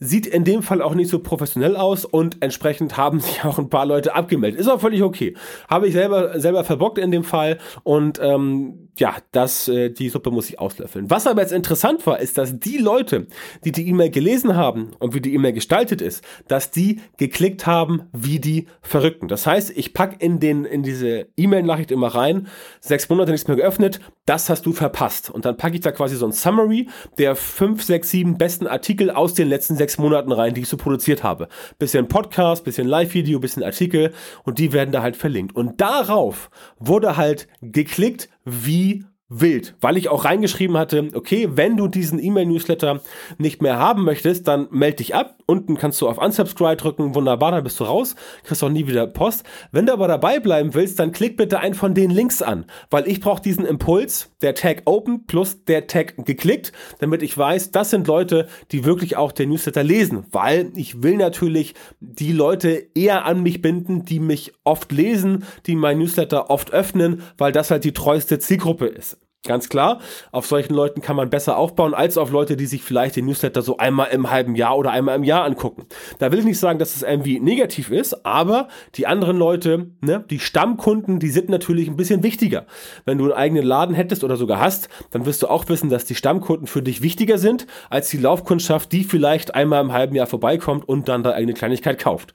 sieht 0.00 0.26
in 0.26 0.44
dem 0.44 0.62
Fall 0.62 0.82
auch 0.82 0.94
nicht 0.94 1.10
so 1.10 1.18
professionell 1.18 1.76
aus 1.76 2.04
und 2.04 2.38
entsprechend 2.40 2.96
haben 2.96 3.20
sich 3.20 3.44
auch 3.44 3.58
ein 3.58 3.68
paar 3.68 3.86
Leute 3.86 4.14
abgemeldet. 4.14 4.60
Ist 4.60 4.68
auch 4.68 4.80
völlig 4.80 5.02
okay. 5.02 5.34
Habe 5.68 5.88
ich 5.88 5.94
selber, 5.94 6.38
selber 6.40 6.64
verbockt 6.64 6.98
in 6.98 7.10
dem 7.10 7.24
Fall 7.24 7.58
und 7.82 8.20
ähm, 8.22 8.88
ja, 8.96 9.16
das, 9.32 9.68
äh, 9.68 9.90
die 9.90 10.08
Suppe 10.08 10.30
muss 10.30 10.48
ich 10.48 10.58
auslöffeln. 10.58 11.10
Was 11.10 11.26
aber 11.26 11.42
jetzt 11.42 11.52
interessant 11.52 12.06
war, 12.06 12.18
ist, 12.18 12.36
dass 12.36 12.58
die 12.58 12.78
Leute, 12.78 13.26
die 13.64 13.72
die 13.72 13.88
E-Mail 13.88 14.10
gelesen 14.10 14.56
haben 14.56 14.90
und 14.98 15.14
wie 15.14 15.20
die 15.20 15.34
E-Mail 15.34 15.52
gestaltet 15.52 16.00
ist, 16.00 16.24
dass 16.48 16.70
die 16.70 17.00
geklickt 17.16 17.66
haben 17.66 18.02
wie 18.12 18.40
die 18.40 18.66
Verrückten. 18.82 19.28
Das 19.28 19.46
heißt, 19.46 19.70
ich 19.76 19.94
pack 19.94 20.20
in 20.20 20.40
den, 20.40 20.64
in 20.64 20.82
diese 20.82 21.28
E-Mail-Nachricht 21.36 21.90
immer 21.90 22.08
rein, 22.08 22.48
sechs 22.80 23.08
Monate 23.08 23.30
nichts 23.30 23.46
mehr 23.46 23.56
geöffnet, 23.56 24.00
das 24.26 24.50
hast 24.50 24.66
du 24.66 24.72
verpasst. 24.72 25.30
Und 25.30 25.44
dann 25.44 25.56
packe 25.56 25.76
ich 25.76 25.80
da 25.80 25.92
quasi 25.92 26.16
so 26.16 26.26
ein 26.26 26.32
Summary 26.32 26.88
der 27.18 27.36
fünf, 27.36 27.82
sechs, 27.82 28.10
sieben 28.10 28.36
besten 28.36 28.66
Artikel 28.66 29.10
aus 29.10 29.34
den 29.34 29.48
letzten 29.48 29.76
sechs 29.76 29.87
Monaten 29.96 30.32
rein, 30.32 30.52
die 30.52 30.60
ich 30.62 30.68
so 30.68 30.76
produziert 30.76 31.22
habe. 31.22 31.48
Bisschen 31.78 32.08
Podcast, 32.08 32.64
bisschen 32.64 32.86
Live-Video, 32.86 33.40
bisschen 33.40 33.62
Artikel 33.62 34.12
und 34.44 34.58
die 34.58 34.74
werden 34.74 34.92
da 34.92 35.00
halt 35.00 35.16
verlinkt. 35.16 35.56
Und 35.56 35.80
darauf 35.80 36.50
wurde 36.78 37.16
halt 37.16 37.48
geklickt 37.62 38.28
wie 38.44 39.06
wild, 39.28 39.74
weil 39.80 39.96
ich 39.96 40.08
auch 40.08 40.24
reingeschrieben 40.24 40.76
hatte, 40.76 41.10
okay, 41.14 41.48
wenn 41.52 41.76
du 41.76 41.88
diesen 41.88 42.22
E-Mail-Newsletter 42.22 43.00
nicht 43.38 43.62
mehr 43.62 43.78
haben 43.78 44.04
möchtest, 44.04 44.48
dann 44.48 44.68
melde 44.70 44.96
dich 44.96 45.14
ab. 45.14 45.37
Unten 45.50 45.78
kannst 45.78 45.98
du 46.02 46.08
auf 46.10 46.18
Unsubscribe 46.18 46.76
drücken, 46.76 47.14
wunderbar, 47.14 47.52
dann 47.52 47.64
bist 47.64 47.80
du 47.80 47.84
raus, 47.84 48.14
kriegst 48.44 48.62
auch 48.62 48.68
nie 48.68 48.86
wieder 48.86 49.06
Post. 49.06 49.44
Wenn 49.72 49.86
du 49.86 49.94
aber 49.94 50.06
dabei 50.06 50.40
bleiben 50.40 50.74
willst, 50.74 50.98
dann 50.98 51.10
klick 51.10 51.38
bitte 51.38 51.58
einen 51.58 51.72
von 51.72 51.94
den 51.94 52.10
Links 52.10 52.42
an, 52.42 52.66
weil 52.90 53.08
ich 53.08 53.22
brauche 53.22 53.40
diesen 53.40 53.64
Impuls, 53.64 54.30
der 54.42 54.54
Tag 54.54 54.82
Open 54.84 55.24
plus 55.26 55.64
der 55.64 55.86
Tag 55.86 56.16
geklickt, 56.26 56.72
damit 56.98 57.22
ich 57.22 57.38
weiß, 57.38 57.70
das 57.70 57.88
sind 57.88 58.06
Leute, 58.06 58.46
die 58.72 58.84
wirklich 58.84 59.16
auch 59.16 59.32
den 59.32 59.48
Newsletter 59.48 59.82
lesen, 59.82 60.26
weil 60.32 60.70
ich 60.76 61.02
will 61.02 61.16
natürlich 61.16 61.72
die 62.00 62.32
Leute 62.32 62.88
eher 62.94 63.24
an 63.24 63.42
mich 63.42 63.62
binden, 63.62 64.04
die 64.04 64.20
mich 64.20 64.52
oft 64.64 64.92
lesen, 64.92 65.44
die 65.64 65.76
mein 65.76 65.96
Newsletter 65.96 66.50
oft 66.50 66.74
öffnen, 66.74 67.22
weil 67.38 67.52
das 67.52 67.70
halt 67.70 67.84
die 67.84 67.94
treueste 67.94 68.38
Zielgruppe 68.38 68.84
ist. 68.84 69.16
Ganz 69.46 69.68
klar, 69.68 70.00
auf 70.32 70.46
solchen 70.46 70.74
Leuten 70.74 71.00
kann 71.00 71.14
man 71.14 71.30
besser 71.30 71.56
aufbauen, 71.56 71.94
als 71.94 72.18
auf 72.18 72.32
Leute, 72.32 72.56
die 72.56 72.66
sich 72.66 72.82
vielleicht 72.82 73.14
den 73.14 73.26
Newsletter 73.26 73.62
so 73.62 73.76
einmal 73.76 74.08
im 74.08 74.30
halben 74.30 74.56
Jahr 74.56 74.76
oder 74.76 74.90
einmal 74.90 75.14
im 75.14 75.22
Jahr 75.22 75.44
angucken. 75.44 75.86
Da 76.18 76.32
will 76.32 76.40
ich 76.40 76.44
nicht 76.44 76.58
sagen, 76.58 76.80
dass 76.80 76.96
es 76.96 77.02
irgendwie 77.02 77.38
negativ 77.38 77.92
ist, 77.92 78.26
aber 78.26 78.66
die 78.96 79.06
anderen 79.06 79.38
Leute, 79.38 79.92
ne, 80.00 80.24
die 80.28 80.40
Stammkunden, 80.40 81.20
die 81.20 81.30
sind 81.30 81.50
natürlich 81.50 81.86
ein 81.86 81.96
bisschen 81.96 82.24
wichtiger. 82.24 82.66
Wenn 83.04 83.16
du 83.18 83.24
einen 83.24 83.32
eigenen 83.32 83.64
Laden 83.64 83.94
hättest 83.94 84.24
oder 84.24 84.36
sogar 84.36 84.58
hast, 84.58 84.88
dann 85.12 85.24
wirst 85.24 85.42
du 85.44 85.46
auch 85.46 85.68
wissen, 85.68 85.88
dass 85.88 86.04
die 86.04 86.16
Stammkunden 86.16 86.66
für 86.66 86.82
dich 86.82 87.00
wichtiger 87.00 87.38
sind, 87.38 87.68
als 87.90 88.08
die 88.08 88.18
Laufkundschaft, 88.18 88.90
die 88.90 89.04
vielleicht 89.04 89.54
einmal 89.54 89.82
im 89.82 89.92
halben 89.92 90.16
Jahr 90.16 90.26
vorbeikommt 90.26 90.88
und 90.88 91.08
dann 91.08 91.22
da 91.22 91.30
eine 91.30 91.54
Kleinigkeit 91.54 92.00
kauft. 92.00 92.34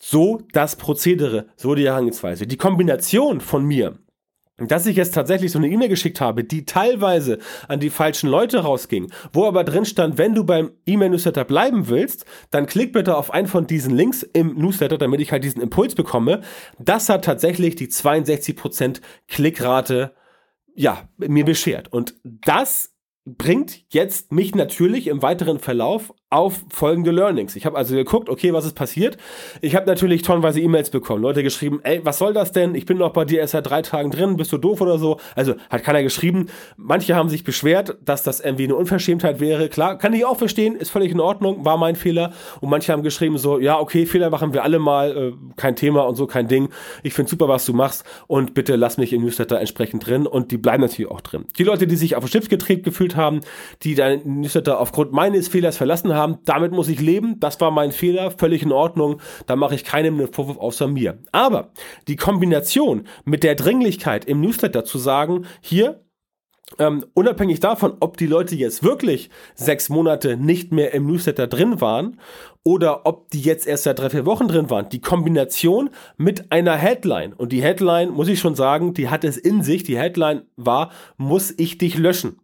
So 0.00 0.40
das 0.52 0.76
Prozedere, 0.76 1.46
so 1.56 1.74
die 1.74 1.84
Herangehensweise. 1.84 2.46
Die 2.46 2.56
Kombination 2.56 3.40
von 3.40 3.64
mir 3.64 3.98
dass 4.58 4.86
ich 4.86 4.96
jetzt 4.96 5.14
tatsächlich 5.14 5.50
so 5.50 5.58
eine 5.58 5.68
E-Mail 5.68 5.88
geschickt 5.88 6.20
habe, 6.20 6.44
die 6.44 6.66
teilweise 6.66 7.38
an 7.68 7.80
die 7.80 7.90
falschen 7.90 8.28
Leute 8.28 8.60
rausging, 8.60 9.10
wo 9.32 9.46
aber 9.46 9.64
drin 9.64 9.84
stand, 9.84 10.18
wenn 10.18 10.34
du 10.34 10.44
beim 10.44 10.72
E-Mail-Newsletter 10.86 11.44
bleiben 11.44 11.88
willst, 11.88 12.26
dann 12.50 12.66
klick 12.66 12.92
bitte 12.92 13.16
auf 13.16 13.32
einen 13.32 13.48
von 13.48 13.66
diesen 13.66 13.94
Links 13.94 14.22
im 14.22 14.54
Newsletter, 14.54 14.98
damit 14.98 15.20
ich 15.20 15.32
halt 15.32 15.44
diesen 15.44 15.62
Impuls 15.62 15.94
bekomme. 15.94 16.42
Das 16.78 17.08
hat 17.08 17.24
tatsächlich 17.24 17.76
die 17.76 17.88
62% 17.88 19.00
Klickrate 19.28 20.14
ja, 20.74 21.08
mir 21.18 21.44
beschert. 21.44 21.92
Und 21.92 22.14
das 22.24 22.94
bringt 23.24 23.84
jetzt 23.90 24.32
mich 24.32 24.54
natürlich 24.54 25.06
im 25.06 25.22
weiteren 25.22 25.58
Verlauf 25.58 26.12
auf 26.32 26.62
folgende 26.70 27.10
Learnings. 27.10 27.56
Ich 27.56 27.66
habe 27.66 27.76
also 27.76 27.94
geguckt, 27.94 28.28
okay, 28.28 28.52
was 28.52 28.64
ist 28.64 28.74
passiert? 28.74 29.18
Ich 29.60 29.76
habe 29.76 29.86
natürlich 29.86 30.22
tonnenweise 30.22 30.60
E-Mails 30.60 30.90
bekommen. 30.90 31.22
Leute 31.22 31.42
geschrieben, 31.42 31.80
ey, 31.82 32.00
was 32.04 32.18
soll 32.18 32.32
das 32.32 32.52
denn? 32.52 32.74
Ich 32.74 32.86
bin 32.86 32.98
noch 32.98 33.12
bei 33.12 33.24
dir 33.24 33.40
erst 33.40 33.52
seit 33.52 33.68
drei 33.68 33.82
Tagen 33.82 34.10
drin, 34.10 34.36
bist 34.36 34.52
du 34.52 34.58
doof 34.58 34.80
oder 34.80 34.98
so? 34.98 35.18
Also 35.36 35.54
hat 35.68 35.84
keiner 35.84 36.02
geschrieben. 36.02 36.46
Manche 36.76 37.14
haben 37.14 37.28
sich 37.28 37.44
beschwert, 37.44 37.98
dass 38.04 38.22
das 38.22 38.40
irgendwie 38.40 38.64
eine 38.64 38.76
Unverschämtheit 38.76 39.40
wäre. 39.40 39.68
Klar, 39.68 39.98
kann 39.98 40.14
ich 40.14 40.24
auch 40.24 40.38
verstehen, 40.38 40.74
ist 40.74 40.90
völlig 40.90 41.12
in 41.12 41.20
Ordnung, 41.20 41.64
war 41.64 41.76
mein 41.76 41.96
Fehler. 41.96 42.32
Und 42.60 42.70
manche 42.70 42.92
haben 42.92 43.02
geschrieben 43.02 43.36
so, 43.36 43.58
ja, 43.58 43.78
okay, 43.78 44.06
Fehler 44.06 44.30
machen 44.30 44.54
wir 44.54 44.64
alle 44.64 44.78
mal, 44.78 45.16
äh, 45.16 45.32
kein 45.56 45.76
Thema 45.76 46.02
und 46.08 46.16
so, 46.16 46.26
kein 46.26 46.48
Ding. 46.48 46.70
Ich 47.02 47.12
finde 47.12 47.30
super, 47.30 47.48
was 47.48 47.66
du 47.66 47.74
machst 47.74 48.04
und 48.26 48.54
bitte 48.54 48.76
lass 48.76 48.96
mich 48.96 49.12
im 49.12 49.22
Newsletter 49.22 49.60
entsprechend 49.60 50.06
drin 50.06 50.26
und 50.26 50.50
die 50.50 50.56
bleiben 50.56 50.82
natürlich 50.82 51.10
auch 51.10 51.20
drin. 51.20 51.44
Die 51.58 51.64
Leute, 51.64 51.86
die 51.86 51.96
sich 51.96 52.16
auf 52.16 52.24
den 52.24 52.28
Stift 52.28 52.48
getreten 52.48 52.84
gefühlt 52.84 53.16
haben, 53.16 53.40
die 53.82 53.94
dein 53.94 54.22
Newsletter 54.24 54.80
aufgrund 54.80 55.12
meines 55.12 55.48
Fehlers 55.48 55.76
verlassen 55.76 56.14
haben, 56.14 56.21
haben, 56.22 56.38
damit 56.44 56.72
muss 56.72 56.88
ich 56.88 57.00
leben, 57.00 57.40
das 57.40 57.60
war 57.60 57.70
mein 57.70 57.92
Fehler, 57.92 58.30
völlig 58.30 58.62
in 58.62 58.72
Ordnung, 58.72 59.20
da 59.46 59.56
mache 59.56 59.74
ich 59.74 59.84
keinem 59.84 60.18
einen 60.18 60.32
Vorwurf 60.32 60.58
außer 60.58 60.86
mir. 60.86 61.18
Aber 61.32 61.72
die 62.08 62.16
Kombination 62.16 63.06
mit 63.24 63.42
der 63.42 63.54
Dringlichkeit 63.54 64.24
im 64.24 64.40
Newsletter 64.40 64.84
zu 64.84 64.98
sagen, 64.98 65.46
hier, 65.60 66.04
ähm, 66.78 67.04
unabhängig 67.14 67.60
davon, 67.60 67.96
ob 68.00 68.16
die 68.16 68.26
Leute 68.26 68.54
jetzt 68.54 68.82
wirklich 68.82 69.30
sechs 69.54 69.88
Monate 69.88 70.36
nicht 70.36 70.72
mehr 70.72 70.94
im 70.94 71.06
Newsletter 71.06 71.46
drin 71.46 71.80
waren 71.80 72.18
oder 72.64 73.06
ob 73.06 73.30
die 73.30 73.40
jetzt 73.40 73.66
erst 73.66 73.84
seit 73.84 73.98
drei, 73.98 74.10
vier 74.10 74.26
Wochen 74.26 74.48
drin 74.48 74.70
waren. 74.70 74.88
Die 74.88 75.00
Kombination 75.00 75.90
mit 76.16 76.50
einer 76.52 76.76
Headline. 76.76 77.32
Und 77.32 77.52
die 77.52 77.62
Headline, 77.62 78.10
muss 78.10 78.28
ich 78.28 78.40
schon 78.40 78.54
sagen, 78.54 78.94
die 78.94 79.08
hat 79.08 79.24
es 79.24 79.36
in 79.36 79.62
sich. 79.62 79.82
Die 79.82 79.98
Headline 79.98 80.42
war, 80.56 80.92
muss 81.16 81.52
ich 81.56 81.78
dich 81.78 81.98
löschen? 81.98 82.40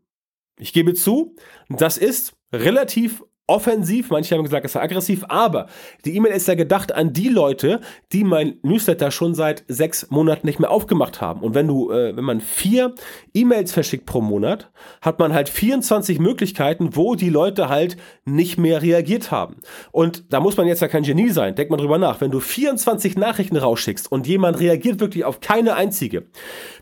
Ich 0.58 0.72
gebe 0.72 0.94
zu, 0.94 1.36
das 1.68 1.96
ist 1.96 2.34
relativ 2.52 3.24
offensiv, 3.48 4.10
manche 4.10 4.34
haben 4.34 4.44
gesagt, 4.44 4.64
es 4.66 4.74
war 4.74 4.82
aggressiv, 4.82 5.24
aber 5.28 5.66
die 6.04 6.14
E-Mail 6.14 6.32
ist 6.32 6.46
ja 6.46 6.54
gedacht 6.54 6.94
an 6.94 7.12
die 7.12 7.28
Leute, 7.28 7.80
die 8.12 8.22
mein 8.22 8.58
Newsletter 8.62 9.10
schon 9.10 9.34
seit 9.34 9.64
sechs 9.68 10.10
Monaten 10.10 10.46
nicht 10.46 10.60
mehr 10.60 10.70
aufgemacht 10.70 11.20
haben. 11.20 11.40
Und 11.40 11.54
wenn 11.54 11.66
du, 11.66 11.90
äh, 11.90 12.14
wenn 12.14 12.24
man 12.24 12.40
vier 12.40 12.94
E-Mails 13.34 13.72
verschickt 13.72 14.06
pro 14.06 14.20
Monat, 14.20 14.70
hat 15.00 15.18
man 15.18 15.32
halt 15.32 15.48
24 15.48 16.18
Möglichkeiten, 16.18 16.94
wo 16.94 17.14
die 17.14 17.30
Leute 17.30 17.68
halt 17.68 17.96
nicht 18.24 18.58
mehr 18.58 18.82
reagiert 18.82 19.30
haben. 19.30 19.56
Und 19.92 20.32
da 20.32 20.40
muss 20.40 20.56
man 20.56 20.66
jetzt 20.66 20.82
ja 20.82 20.88
kein 20.88 21.02
Genie 21.02 21.30
sein. 21.30 21.54
Denk 21.54 21.70
mal 21.70 21.78
drüber 21.78 21.98
nach. 21.98 22.20
Wenn 22.20 22.30
du 22.30 22.40
24 22.40 23.16
Nachrichten 23.16 23.56
rausschickst 23.56 24.12
und 24.12 24.26
jemand 24.26 24.60
reagiert 24.60 25.00
wirklich 25.00 25.24
auf 25.24 25.40
keine 25.40 25.74
einzige, 25.74 26.26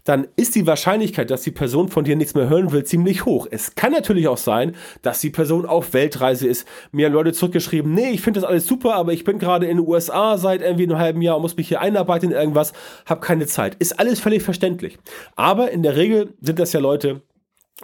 dann 0.04 0.26
ist 0.36 0.54
die 0.54 0.66
Wahrscheinlichkeit, 0.66 1.30
dass 1.30 1.42
die 1.42 1.50
Person 1.50 1.88
von 1.88 2.04
dir 2.04 2.16
nichts 2.16 2.34
mehr 2.34 2.48
hören 2.48 2.72
will, 2.72 2.84
ziemlich 2.84 3.24
hoch. 3.24 3.46
Es 3.50 3.74
kann 3.74 3.92
natürlich 3.92 4.28
auch 4.28 4.36
sein, 4.36 4.74
dass 5.02 5.20
die 5.20 5.30
Person 5.30 5.66
auf 5.66 5.92
Weltreise 5.92 6.46
ist. 6.46 6.55
Mir 6.92 7.06
haben 7.06 7.12
Leute 7.12 7.32
zurückgeschrieben, 7.32 7.92
nee, 7.92 8.10
ich 8.10 8.22
finde 8.22 8.40
das 8.40 8.48
alles 8.48 8.66
super, 8.66 8.94
aber 8.94 9.12
ich 9.12 9.24
bin 9.24 9.38
gerade 9.38 9.66
in 9.66 9.76
den 9.76 9.86
USA 9.86 10.38
seit 10.38 10.62
irgendwie 10.62 10.84
einem 10.84 10.98
halben 10.98 11.20
Jahr 11.20 11.36
und 11.36 11.42
muss 11.42 11.56
mich 11.56 11.68
hier 11.68 11.80
einarbeiten 11.80 12.30
in 12.30 12.36
irgendwas, 12.36 12.72
habe 13.04 13.20
keine 13.20 13.46
Zeit. 13.46 13.74
Ist 13.76 13.98
alles 13.98 14.20
völlig 14.20 14.42
verständlich. 14.42 14.98
Aber 15.34 15.70
in 15.70 15.82
der 15.82 15.96
Regel 15.96 16.34
sind 16.40 16.58
das 16.58 16.72
ja 16.72 16.80
Leute, 16.80 17.22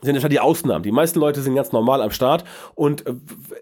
sind 0.01 0.21
ja 0.21 0.29
die 0.29 0.41
Ausnahmen. 0.41 0.83
Die 0.83 0.93
meisten 0.93 1.21
Leute 1.21 1.43
sind 1.43 1.55
ganz 1.55 1.73
normal 1.73 2.01
am 2.01 2.11
Start 2.11 2.45
und 2.75 3.07
äh, 3.07 3.15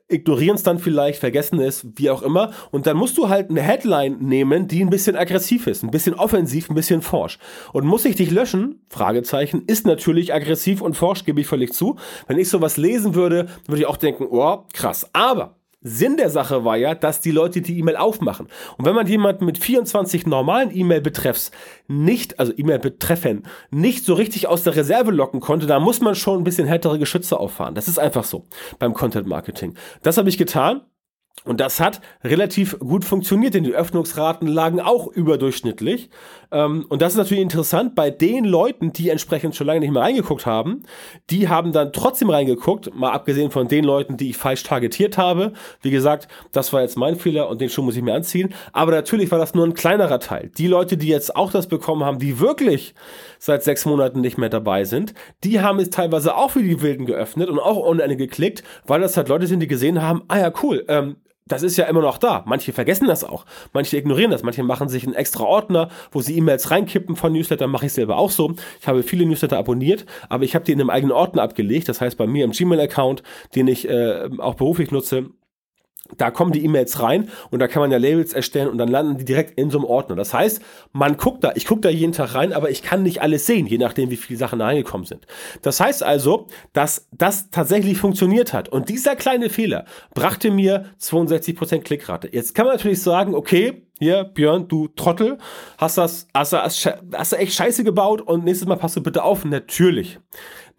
ignorieren 0.09 0.55
es 0.55 0.63
dann 0.63 0.79
vielleicht, 0.79 1.19
vergessen 1.19 1.61
es, 1.61 1.87
wie 1.97 2.09
auch 2.09 2.23
immer. 2.23 2.53
Und 2.71 2.87
dann 2.87 2.97
musst 2.97 3.19
du 3.19 3.29
halt 3.29 3.51
eine 3.51 3.63
Headline 3.63 4.19
nehmen, 4.21 4.69
die 4.69 4.83
ein 4.83 4.91
bisschen 4.91 5.17
aggressiv 5.17 5.67
ist, 5.67 5.83
ein 5.83 5.91
bisschen 5.91 6.15
offensiv, 6.15 6.71
ein 6.71 6.77
bisschen 6.77 7.03
forsch. 7.03 7.39
Und 7.73 7.85
muss 7.85 8.05
ich 8.05 8.15
dich 8.15 8.31
löschen? 8.31 8.81
Fragezeichen. 8.89 9.65
Ist 9.67 9.87
natürlich 9.87 10.33
aggressiv 10.33 10.83
und 10.83 10.95
forsch, 10.95 11.25
gebe 11.25 11.41
ich 11.41 11.47
völlig 11.49 11.73
zu. 11.73 11.97
Wenn 12.29 12.39
ich 12.39 12.49
sowas 12.49 12.77
lesen 12.77 13.15
würde, 13.15 13.49
würde 13.67 13.83
ich 13.83 13.87
auch 13.87 13.97
denken, 13.97 14.27
oh, 14.31 14.65
krass. 14.73 15.11
Aber 15.13 15.60
Sinn 15.83 16.19
der 16.19 16.29
Sache 16.29 16.65
war 16.65 16.77
ja, 16.77 16.95
dass 16.95 17.23
die 17.23 17.31
Leute 17.31 17.63
die 17.63 17.79
E-Mail 17.79 17.97
aufmachen. 17.97 18.49
Und 18.77 18.85
wenn 18.85 18.95
man 18.95 19.07
jemanden 19.07 19.47
mit 19.47 19.57
24 19.57 20.27
normalen 20.27 20.77
E-Mail-Betreffs 20.77 21.53
nicht, 21.89 22.39
also 22.39 22.53
E-Mail-Betreffen, 22.55 23.45
nicht 23.71 24.05
so 24.05 24.13
richtig 24.13 24.47
aus 24.47 24.63
der 24.63 24.77
Reserve 24.77 25.11
locken 25.11 25.41
konnte, 25.41 25.67
da 25.67 25.81
muss 25.81 26.03
man 26.03 26.15
schon 26.15 26.39
ein 26.41 26.45
bisschen 26.45 26.67
härtere 26.67 26.99
Geschütze 26.99 27.41
auffahren. 27.41 27.75
Das 27.75 27.89
ist 27.89 27.99
einfach 27.99 28.25
so 28.25 28.47
beim 28.79 28.93
Content 28.93 29.27
Marketing. 29.27 29.75
Das 30.03 30.19
habe 30.19 30.29
ich 30.29 30.37
getan. 30.37 30.83
Und 31.45 31.59
das 31.59 31.81
hat 31.81 32.03
relativ 32.23 32.79
gut 32.81 33.05
funktioniert, 33.05 33.55
denn 33.55 33.65
die 33.65 33.73
Öffnungsraten 33.73 34.47
lagen 34.47 34.79
auch 34.79 35.07
überdurchschnittlich. 35.07 36.11
Ähm, 36.53 36.85
und 36.91 37.01
das 37.01 37.15
ist 37.15 37.19
natürlich 37.19 37.43
interessant 37.43 37.95
bei 37.95 38.11
den 38.11 38.45
Leuten, 38.45 38.93
die 38.93 39.09
entsprechend 39.09 39.57
schon 39.57 39.67
lange 39.67 39.81
nicht 39.81 39.91
mehr 39.91 40.03
reingeguckt 40.03 40.45
haben. 40.45 40.83
Die 41.31 41.49
haben 41.49 41.73
dann 41.73 41.95
trotzdem 41.95 42.29
reingeguckt, 42.29 42.95
mal 42.95 43.13
abgesehen 43.13 43.51
von 43.51 43.69
den 43.69 43.85
Leuten, 43.85 44.19
die 44.19 44.31
ich 44.31 44.37
falsch 44.37 44.65
targetiert 44.65 45.17
habe. 45.17 45.55
Wie 45.81 45.91
gesagt, 45.91 46.29
das 46.53 46.75
war 46.75 46.83
jetzt 46.83 46.99
mein 46.99 47.17
Fehler 47.17 47.49
und 47.49 47.61
den 47.63 47.71
Schuh 47.71 47.83
muss 47.83 47.97
ich 47.97 48.03
mir 48.03 48.15
anziehen. 48.15 48.53
Aber 48.75 48.93
natürlich 48.93 49.31
war 49.31 49.39
das 49.39 49.55
nur 49.55 49.65
ein 49.65 49.75
kleinerer 49.75 50.21
Teil. 50.21 50.51
Die 50.59 50.67
Leute, 50.67 50.99
die 50.99 51.09
jetzt 51.09 51.37
auch 51.37 51.51
das 51.51 51.69
bekommen 51.69 52.05
haben, 52.05 52.19
die 52.19 52.39
wirklich 52.39 52.95
seit 53.39 53.63
sechs 53.65 53.87
Monaten 53.87 54.21
nicht 54.21 54.37
mehr 54.37 54.51
dabei 54.51 54.85
sind, 54.85 55.15
die 55.43 55.61
haben 55.61 55.79
es 55.79 55.89
teilweise 55.89 56.37
auch 56.37 56.55
wie 56.55 56.65
die 56.65 56.83
Wilden 56.83 57.07
geöffnet 57.07 57.49
und 57.49 57.59
auch 57.59 57.79
ohne 57.79 58.03
eine 58.03 58.17
geklickt, 58.17 58.63
weil 58.87 59.01
das 59.01 59.17
halt 59.17 59.29
Leute 59.29 59.47
sind, 59.47 59.61
die 59.61 59.67
gesehen 59.67 60.03
haben, 60.03 60.23
ah 60.29 60.39
ja, 60.39 60.53
cool, 60.63 60.85
ähm, 60.89 61.17
das 61.51 61.63
ist 61.63 61.77
ja 61.77 61.87
immer 61.87 62.01
noch 62.01 62.19
da. 62.19 62.43
Manche 62.47 62.73
vergessen 62.73 63.09
das 63.09 63.25
auch. 63.25 63.45
Manche 63.73 63.97
ignorieren 63.97 64.31
das. 64.31 64.43
Manche 64.43 64.63
machen 64.63 64.89
sich 64.89 65.05
einen 65.05 65.15
extra 65.15 65.45
Ordner, 65.45 65.89
wo 66.13 66.21
sie 66.21 66.37
E-Mails 66.37 66.71
reinkippen 66.71 67.17
von 67.17 67.33
Newsletter. 67.33 67.67
Mache 67.67 67.87
ich 67.87 67.93
selber 67.93 68.17
auch 68.17 68.31
so. 68.31 68.55
Ich 68.81 68.87
habe 68.87 69.03
viele 69.03 69.27
Newsletter 69.27 69.59
abonniert, 69.59 70.07
aber 70.29 70.45
ich 70.45 70.55
habe 70.55 70.65
die 70.65 70.73
in 70.73 70.81
einem 70.81 70.91
eigenen 70.91 71.13
Ordner 71.13 71.43
abgelegt. 71.43 71.89
Das 71.89 72.01
heißt, 72.01 72.17
bei 72.17 72.27
mir 72.27 72.45
im 72.45 72.53
Gmail-Account, 72.53 73.23
den 73.55 73.69
ich 73.69 73.89
äh, 73.89 74.29
auch 74.39 74.55
beruflich 74.55 74.91
nutze, 74.91 75.31
da 76.19 76.31
kommen 76.31 76.53
die 76.53 76.65
E-Mails 76.65 77.01
rein 77.03 77.29
und 77.51 77.59
da 77.61 77.69
kann 77.69 77.81
man 77.81 77.91
ja 77.91 77.99
Labels 77.99 78.33
erstellen 78.33 78.69
und 78.69 78.79
dann 78.79 78.89
landen 78.89 79.19
die 79.19 79.25
direkt 79.25 79.59
in 79.59 79.71
so 79.71 79.79
einem 79.79 79.85
Ordner. 79.85 80.17
Das 80.17 80.35
heißt, 80.35 80.61
man 80.93 81.17
guckt 81.17 81.45
da, 81.45 81.53
ich 81.55 81.67
gucke 81.67 81.81
da 81.81 81.91
jeden 81.91 82.13
Tag 82.13 82.35
rein, 82.35 82.53
aber 82.53 82.71
ich 82.71 82.83
kann 82.83 83.03
nicht 83.03 83.23
alles 83.23 83.47
sehen, 83.47 83.67
je 83.67 83.79
nachdem, 83.79 84.11
wie 84.11 84.17
viele 84.17 84.39
Sachen 84.39 84.59
da 84.59 84.67
reingekommen 84.67 85.07
sind. 85.07 85.27
Das 85.63 85.81
heißt 85.81 86.03
also, 86.03 86.47
dass 86.73 87.09
das 87.13 87.51
tatsächlich 87.51 87.99
funktioniert 87.99 88.53
hat. 88.53 88.69
Und 88.69 88.89
dieser 88.89 89.17
kleine 89.17 89.51
Fehler 89.51 89.85
brachte 90.15 90.51
mir 90.51 90.87
62% 91.01 91.81
Klickrate. 91.81 92.29
Jetzt 92.33 92.55
kann 92.55 92.67
man 92.67 92.77
natürlich 92.77 93.03
sagen, 93.03 93.35
okay, 93.35 93.83
hier, 93.99 94.25
Björn, 94.25 94.67
du 94.67 94.89
Trottel, 94.89 95.37
hast 95.77 95.99
das, 95.99 96.27
hast, 96.33 96.55
hast, 96.55 96.89
hast 97.13 97.33
du 97.33 97.37
echt 97.37 97.53
Scheiße 97.53 97.85
gebaut 97.85 98.23
und 98.23 98.45
nächstes 98.45 98.67
Mal 98.67 98.77
passt 98.77 98.97
du 98.97 99.03
bitte 99.03 99.23
auf. 99.23 99.45
Natürlich. 99.45 100.19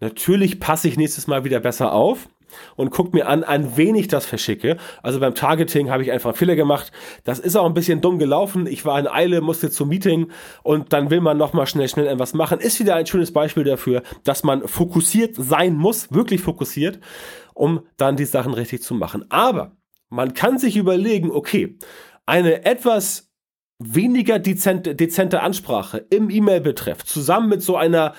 Natürlich 0.00 0.58
passe 0.58 0.88
ich 0.88 0.96
nächstes 0.96 1.28
Mal 1.28 1.44
wieder 1.44 1.60
besser 1.60 1.92
auf 1.92 2.28
und 2.76 2.90
guckt 2.90 3.14
mir 3.14 3.26
an, 3.28 3.44
an 3.44 3.76
wen 3.76 3.94
ich 3.94 4.08
das 4.08 4.26
verschicke. 4.26 4.76
Also 5.02 5.20
beim 5.20 5.34
Targeting 5.34 5.90
habe 5.90 6.02
ich 6.02 6.12
einfach 6.12 6.30
einen 6.30 6.36
Fehler 6.36 6.56
gemacht. 6.56 6.92
Das 7.24 7.38
ist 7.38 7.56
auch 7.56 7.66
ein 7.66 7.74
bisschen 7.74 8.00
dumm 8.00 8.18
gelaufen. 8.18 8.66
Ich 8.66 8.84
war 8.84 8.98
in 8.98 9.06
Eile, 9.06 9.40
musste 9.40 9.70
zum 9.70 9.88
Meeting 9.88 10.28
und 10.62 10.92
dann 10.92 11.10
will 11.10 11.20
man 11.20 11.36
nochmal 11.36 11.66
schnell, 11.66 11.88
schnell 11.88 12.06
etwas 12.06 12.34
machen. 12.34 12.60
Ist 12.60 12.80
wieder 12.80 12.94
ein 12.94 13.06
schönes 13.06 13.32
Beispiel 13.32 13.64
dafür, 13.64 14.02
dass 14.24 14.44
man 14.44 14.66
fokussiert 14.66 15.36
sein 15.36 15.76
muss, 15.76 16.12
wirklich 16.12 16.42
fokussiert, 16.42 17.00
um 17.54 17.80
dann 17.96 18.16
die 18.16 18.24
Sachen 18.24 18.54
richtig 18.54 18.82
zu 18.82 18.94
machen. 18.94 19.24
Aber 19.28 19.76
man 20.08 20.34
kann 20.34 20.58
sich 20.58 20.76
überlegen, 20.76 21.30
okay, 21.30 21.78
eine 22.26 22.64
etwas 22.64 23.32
weniger 23.78 24.38
dezente, 24.38 24.94
dezente 24.94 25.42
Ansprache 25.42 26.06
im 26.10 26.30
E-Mail-Betreff 26.30 27.04
zusammen 27.04 27.48
mit 27.48 27.62
so 27.62 27.76
einer 27.76 28.14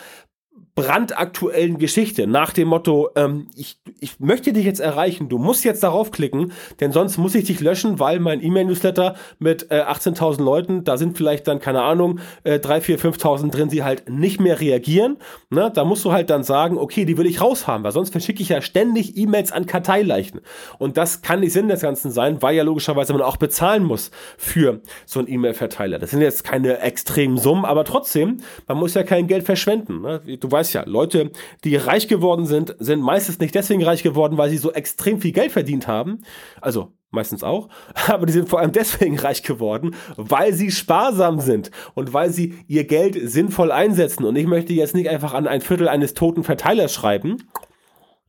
brandaktuellen 0.75 1.77
Geschichte 1.77 2.25
nach 2.25 2.51
dem 2.51 2.69
Motto, 2.69 3.09
ähm, 3.15 3.47
ich, 3.55 3.77
ich 3.99 4.19
möchte 4.19 4.53
dich 4.53 4.65
jetzt 4.65 4.79
erreichen, 4.79 5.29
du 5.29 5.37
musst 5.37 5.63
jetzt 5.63 5.83
darauf 5.83 6.09
klicken, 6.09 6.51
denn 6.79 6.91
sonst 6.91 7.17
muss 7.17 7.35
ich 7.35 7.45
dich 7.45 7.59
löschen, 7.59 7.99
weil 7.99 8.19
mein 8.19 8.43
E-Mail-Newsletter 8.43 9.15
mit 9.37 9.69
äh, 9.69 9.83
18.000 9.83 10.43
Leuten, 10.43 10.83
da 10.83 10.97
sind 10.97 11.15
vielleicht 11.15 11.47
dann, 11.47 11.59
keine 11.59 11.83
Ahnung, 11.83 12.19
äh, 12.43 12.59
3, 12.59 12.81
4, 12.81 12.99
5.000 12.99 13.51
drin, 13.51 13.69
die 13.69 13.83
halt 13.83 14.09
nicht 14.09 14.39
mehr 14.39 14.59
reagieren. 14.59 15.17
Ne? 15.51 15.71
Da 15.73 15.85
musst 15.85 16.05
du 16.05 16.11
halt 16.11 16.31
dann 16.31 16.43
sagen, 16.43 16.79
okay, 16.79 17.05
die 17.05 17.17
will 17.19 17.27
ich 17.27 17.39
raushaben, 17.39 17.83
weil 17.83 17.91
sonst 17.91 18.09
verschicke 18.09 18.41
ich 18.41 18.49
ja 18.49 18.61
ständig 18.61 19.15
E-Mails 19.15 19.51
an 19.51 19.67
Karteileichen. 19.67 20.41
Und 20.79 20.97
das 20.97 21.21
kann 21.21 21.41
nicht 21.41 21.53
Sinn 21.53 21.67
des 21.67 21.81
Ganzen 21.81 22.09
sein, 22.09 22.41
weil 22.41 22.55
ja 22.55 22.63
logischerweise 22.63 23.13
man 23.13 23.21
auch 23.21 23.37
bezahlen 23.37 23.83
muss 23.83 24.09
für 24.37 24.81
so 25.05 25.19
einen 25.19 25.29
E-Mail-Verteiler. 25.29 25.99
Das 25.99 26.09
sind 26.11 26.21
jetzt 26.21 26.43
keine 26.43 26.79
extremen 26.79 27.37
Summen, 27.37 27.63
aber 27.63 27.85
trotzdem, 27.85 28.37
man 28.67 28.77
muss 28.77 28.95
ja 28.95 29.03
kein 29.03 29.27
Geld 29.27 29.45
verschwenden. 29.45 30.01
Ne? 30.01 30.19
Du 30.39 30.51
weißt 30.51 30.62
weißt 30.63 30.73
ja, 30.75 30.83
Leute, 30.85 31.31
die 31.65 31.75
reich 31.75 32.07
geworden 32.07 32.45
sind, 32.45 32.73
sind 32.79 33.01
meistens 33.01 33.39
nicht 33.39 33.53
deswegen 33.53 33.83
reich 33.83 34.01
geworden, 34.01 34.37
weil 34.37 34.49
sie 34.49 34.57
so 34.57 34.71
extrem 34.71 35.19
viel 35.19 35.33
Geld 35.33 35.51
verdient 35.51 35.87
haben. 35.89 36.21
Also 36.61 36.93
meistens 37.11 37.43
auch, 37.43 37.67
aber 38.07 38.25
die 38.25 38.31
sind 38.31 38.47
vor 38.47 38.59
allem 38.59 38.71
deswegen 38.71 39.19
reich 39.19 39.43
geworden, 39.43 39.93
weil 40.15 40.53
sie 40.53 40.71
sparsam 40.71 41.41
sind 41.41 41.69
und 41.95 42.13
weil 42.13 42.29
sie 42.29 42.59
ihr 42.67 42.85
Geld 42.85 43.17
sinnvoll 43.29 43.73
einsetzen. 43.73 44.23
Und 44.23 44.37
ich 44.37 44.47
möchte 44.47 44.71
jetzt 44.71 44.95
nicht 44.95 45.09
einfach 45.09 45.33
an 45.33 45.47
ein 45.47 45.59
Viertel 45.59 45.89
eines 45.89 46.13
toten 46.13 46.45
Verteilers 46.45 46.93
schreiben. 46.93 47.43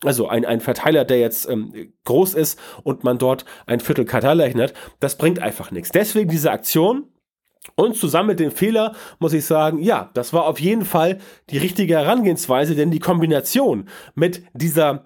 Also 0.02 0.26
ein, 0.26 0.44
ein 0.44 0.60
Verteiler, 0.60 1.04
der 1.04 1.20
jetzt 1.20 1.48
ähm, 1.48 1.92
groß 2.04 2.34
ist 2.34 2.58
und 2.82 3.04
man 3.04 3.18
dort 3.18 3.44
ein 3.66 3.78
Viertel 3.78 4.04
Karteiler 4.04 4.50
hat, 4.52 4.74
das 4.98 5.16
bringt 5.16 5.38
einfach 5.38 5.70
nichts. 5.70 5.90
Deswegen 5.90 6.28
diese 6.28 6.50
Aktion, 6.50 7.04
und 7.76 7.96
zusammen 7.96 8.28
mit 8.28 8.40
dem 8.40 8.50
Fehler 8.50 8.94
muss 9.18 9.32
ich 9.32 9.44
sagen, 9.44 9.78
ja, 9.78 10.10
das 10.14 10.32
war 10.32 10.46
auf 10.46 10.60
jeden 10.60 10.84
Fall 10.84 11.18
die 11.50 11.58
richtige 11.58 11.94
Herangehensweise, 11.94 12.74
denn 12.74 12.90
die 12.90 12.98
Kombination 12.98 13.88
mit 14.14 14.42
dieser 14.52 15.04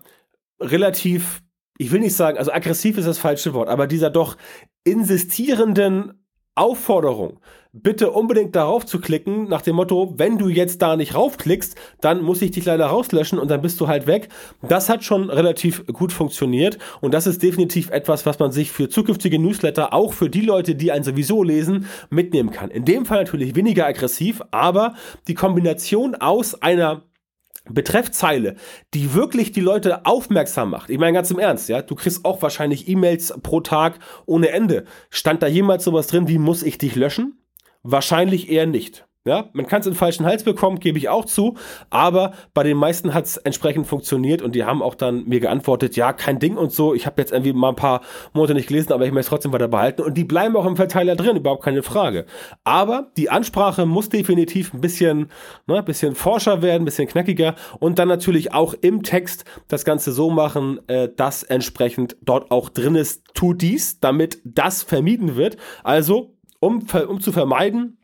relativ, 0.60 1.42
ich 1.78 1.92
will 1.92 2.00
nicht 2.00 2.16
sagen, 2.16 2.38
also 2.38 2.52
aggressiv 2.52 2.98
ist 2.98 3.06
das 3.06 3.18
falsche 3.18 3.54
Wort, 3.54 3.68
aber 3.68 3.86
dieser 3.86 4.10
doch 4.10 4.36
insistierenden 4.84 6.24
Aufforderung, 6.58 7.38
bitte 7.72 8.10
unbedingt 8.10 8.56
darauf 8.56 8.86
zu 8.86 9.00
klicken, 9.00 9.48
nach 9.48 9.62
dem 9.62 9.76
Motto, 9.76 10.14
wenn 10.16 10.38
du 10.38 10.48
jetzt 10.48 10.82
da 10.82 10.96
nicht 10.96 11.14
raufklickst, 11.14 11.76
dann 12.00 12.22
muss 12.22 12.42
ich 12.42 12.50
dich 12.50 12.64
leider 12.64 12.86
rauslöschen 12.86 13.38
und 13.38 13.50
dann 13.50 13.62
bist 13.62 13.80
du 13.80 13.88
halt 13.88 14.06
weg. 14.06 14.28
Das 14.66 14.88
hat 14.88 15.04
schon 15.04 15.30
relativ 15.30 15.86
gut 15.86 16.12
funktioniert 16.12 16.78
und 17.00 17.14
das 17.14 17.26
ist 17.26 17.42
definitiv 17.42 17.90
etwas, 17.90 18.26
was 18.26 18.38
man 18.38 18.52
sich 18.52 18.70
für 18.72 18.88
zukünftige 18.88 19.38
Newsletter, 19.38 19.92
auch 19.92 20.12
für 20.12 20.30
die 20.30 20.40
Leute, 20.40 20.74
die 20.74 20.92
einen 20.92 21.04
sowieso 21.04 21.42
lesen, 21.42 21.86
mitnehmen 22.10 22.50
kann. 22.50 22.70
In 22.70 22.84
dem 22.84 23.06
Fall 23.06 23.18
natürlich 23.18 23.54
weniger 23.54 23.86
aggressiv, 23.86 24.42
aber 24.50 24.94
die 25.26 25.34
Kombination 25.34 26.14
aus 26.14 26.60
einer 26.60 27.02
Betreffzeile, 27.70 28.56
die 28.94 29.14
wirklich 29.14 29.52
die 29.52 29.60
Leute 29.60 30.06
aufmerksam 30.06 30.70
macht. 30.70 30.90
Ich 30.90 30.98
meine 30.98 31.14
ganz 31.14 31.30
im 31.30 31.38
Ernst, 31.38 31.68
ja, 31.68 31.82
du 31.82 31.94
kriegst 31.94 32.24
auch 32.24 32.42
wahrscheinlich 32.42 32.88
E-Mails 32.88 33.34
pro 33.42 33.60
Tag 33.60 33.98
ohne 34.26 34.50
Ende. 34.50 34.84
Stand 35.10 35.42
da 35.42 35.46
jemals 35.46 35.84
sowas 35.84 36.06
drin 36.06 36.28
wie 36.28 36.38
muss 36.38 36.62
ich 36.62 36.78
dich 36.78 36.94
löschen? 36.94 37.42
Wahrscheinlich 37.82 38.50
eher 38.50 38.66
nicht. 38.66 39.07
Ja, 39.26 39.50
man 39.52 39.66
kann 39.66 39.80
es 39.80 39.86
in 39.86 39.92
den 39.92 39.98
falschen 39.98 40.24
Hals 40.24 40.44
bekommen, 40.44 40.78
gebe 40.80 40.96
ich 40.96 41.08
auch 41.08 41.24
zu, 41.26 41.56
aber 41.90 42.32
bei 42.54 42.62
den 42.62 42.76
meisten 42.78 43.12
hat 43.12 43.26
es 43.26 43.36
entsprechend 43.36 43.86
funktioniert 43.86 44.40
und 44.40 44.54
die 44.54 44.64
haben 44.64 44.80
auch 44.80 44.94
dann 44.94 45.24
mir 45.24 45.40
geantwortet, 45.40 45.96
ja, 45.96 46.12
kein 46.12 46.38
Ding 46.38 46.56
und 46.56 46.72
so. 46.72 46.94
Ich 46.94 47.04
habe 47.04 47.20
jetzt 47.20 47.32
irgendwie 47.32 47.52
mal 47.52 47.70
ein 47.70 47.76
paar 47.76 48.00
Monate 48.32 48.54
nicht 48.54 48.68
gelesen, 48.68 48.92
aber 48.92 49.04
ich 49.04 49.12
möchte 49.12 49.26
es 49.26 49.28
trotzdem 49.28 49.52
weiter 49.52 49.68
behalten 49.68 50.02
und 50.02 50.14
die 50.14 50.24
bleiben 50.24 50.56
auch 50.56 50.64
im 50.64 50.76
Verteiler 50.76 51.16
drin, 51.16 51.36
überhaupt 51.36 51.62
keine 51.62 51.82
Frage. 51.82 52.26
Aber 52.64 53.10
die 53.16 53.28
Ansprache 53.28 53.86
muss 53.86 54.08
definitiv 54.08 54.72
ein 54.72 54.80
bisschen, 54.80 55.30
ne, 55.66 55.82
bisschen 55.82 56.14
forscher 56.14 56.62
werden, 56.62 56.82
ein 56.82 56.86
bisschen 56.86 57.08
knackiger 57.08 57.54
und 57.80 57.98
dann 57.98 58.08
natürlich 58.08 58.54
auch 58.54 58.72
im 58.80 59.02
Text 59.02 59.44
das 59.66 59.84
Ganze 59.84 60.12
so 60.12 60.30
machen, 60.30 60.80
äh, 60.86 61.08
dass 61.14 61.42
entsprechend 61.42 62.16
dort 62.22 62.50
auch 62.50 62.70
drin 62.70 62.94
ist, 62.94 63.24
tu 63.34 63.52
dies, 63.52 64.00
damit 64.00 64.40
das 64.44 64.82
vermieden 64.82 65.36
wird. 65.36 65.58
Also, 65.82 66.34
um, 66.60 66.86
um 67.08 67.20
zu 67.20 67.30
vermeiden, 67.30 67.97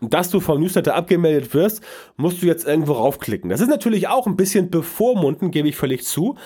dass 0.00 0.30
du 0.30 0.40
vom 0.40 0.60
Newsletter 0.60 0.94
abgemeldet 0.94 1.54
wirst, 1.54 1.82
musst 2.16 2.42
du 2.42 2.46
jetzt 2.46 2.66
irgendwo 2.66 2.92
raufklicken. 2.92 3.50
Das 3.50 3.60
ist 3.60 3.68
natürlich 3.68 4.08
auch 4.08 4.26
ein 4.26 4.36
bisschen 4.36 4.70
bevormunden, 4.70 5.50
gebe 5.50 5.68
ich 5.68 5.76
völlig 5.76 6.04
zu. 6.04 6.36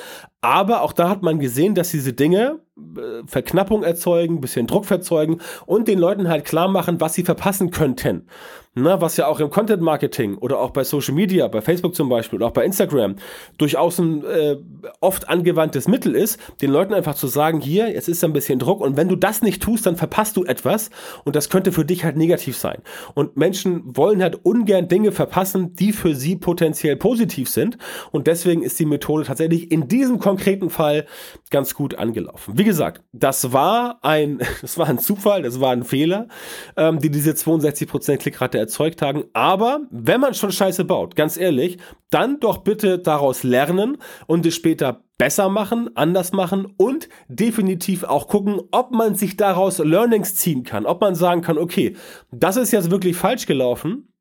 Aber 0.42 0.82
auch 0.82 0.92
da 0.92 1.08
hat 1.08 1.22
man 1.22 1.38
gesehen, 1.38 1.74
dass 1.74 1.90
diese 1.90 2.12
Dinge 2.12 2.58
äh, 2.76 3.22
Verknappung 3.26 3.82
erzeugen, 3.82 4.40
bisschen 4.40 4.66
Druck 4.66 4.86
verzeugen 4.86 5.40
und 5.66 5.88
den 5.88 5.98
Leuten 5.98 6.28
halt 6.28 6.44
klar 6.44 6.68
machen, 6.68 7.00
was 7.00 7.14
sie 7.14 7.22
verpassen 7.22 7.70
könnten. 7.70 8.26
Na, 8.74 9.02
was 9.02 9.18
ja 9.18 9.26
auch 9.26 9.38
im 9.38 9.50
Content 9.50 9.82
Marketing 9.82 10.38
oder 10.38 10.58
auch 10.58 10.70
bei 10.70 10.82
Social 10.82 11.14
Media, 11.14 11.46
bei 11.46 11.60
Facebook 11.60 11.94
zum 11.94 12.08
Beispiel 12.08 12.38
oder 12.38 12.46
auch 12.46 12.52
bei 12.52 12.64
Instagram 12.64 13.16
durchaus 13.58 13.98
ein 13.98 14.24
äh, 14.24 14.56
oft 15.02 15.28
angewandtes 15.28 15.88
Mittel 15.88 16.14
ist, 16.14 16.40
den 16.62 16.70
Leuten 16.70 16.94
einfach 16.94 17.14
zu 17.14 17.26
sagen, 17.26 17.60
hier, 17.60 17.92
jetzt 17.92 18.08
ist 18.08 18.24
ein 18.24 18.32
bisschen 18.32 18.58
Druck 18.58 18.80
und 18.80 18.96
wenn 18.96 19.08
du 19.08 19.16
das 19.16 19.42
nicht 19.42 19.62
tust, 19.62 19.84
dann 19.84 19.96
verpasst 19.96 20.38
du 20.38 20.44
etwas 20.44 20.88
und 21.24 21.36
das 21.36 21.50
könnte 21.50 21.70
für 21.70 21.84
dich 21.84 22.02
halt 22.04 22.16
negativ 22.16 22.56
sein. 22.56 22.78
Und 23.12 23.36
Menschen 23.36 23.82
wollen 23.94 24.22
halt 24.22 24.40
ungern 24.42 24.88
Dinge 24.88 25.12
verpassen, 25.12 25.74
die 25.74 25.92
für 25.92 26.14
sie 26.14 26.36
potenziell 26.36 26.96
positiv 26.96 27.50
sind 27.50 27.76
und 28.10 28.26
deswegen 28.26 28.62
ist 28.62 28.78
die 28.78 28.86
Methode 28.86 29.24
tatsächlich 29.24 29.70
in 29.70 29.86
diesem 29.86 30.18
konkreten 30.32 30.70
Fall 30.70 31.04
ganz 31.50 31.74
gut 31.74 31.96
angelaufen. 31.96 32.56
Wie 32.56 32.64
gesagt, 32.64 33.02
das 33.12 33.52
war 33.52 33.98
ein, 34.02 34.40
das 34.62 34.78
war 34.78 34.86
ein 34.86 34.98
Zufall, 34.98 35.42
das 35.42 35.60
war 35.60 35.72
ein 35.72 35.84
Fehler, 35.84 36.28
ähm, 36.74 37.00
die 37.00 37.10
diese 37.10 37.32
62% 37.32 38.16
Klickrate 38.16 38.56
erzeugt 38.58 39.02
haben. 39.02 39.24
Aber 39.34 39.80
wenn 39.90 40.22
man 40.22 40.32
schon 40.32 40.50
Scheiße 40.50 40.86
baut, 40.86 41.16
ganz 41.16 41.36
ehrlich, 41.36 41.76
dann 42.08 42.40
doch 42.40 42.58
bitte 42.58 42.98
daraus 42.98 43.42
lernen 43.42 43.98
und 44.26 44.46
es 44.46 44.54
später 44.54 45.02
besser 45.18 45.50
machen, 45.50 45.90
anders 45.96 46.32
machen 46.32 46.66
und 46.78 47.10
definitiv 47.28 48.04
auch 48.04 48.26
gucken, 48.26 48.58
ob 48.70 48.90
man 48.90 49.14
sich 49.14 49.36
daraus 49.36 49.78
Learnings 49.78 50.36
ziehen 50.36 50.64
kann, 50.64 50.86
ob 50.86 51.02
man 51.02 51.14
sagen 51.14 51.42
kann, 51.42 51.58
okay, 51.58 51.94
das 52.30 52.56
ist 52.56 52.72
jetzt 52.72 52.90
wirklich 52.90 53.16
falsch 53.16 53.44
gelaufen 53.44 54.11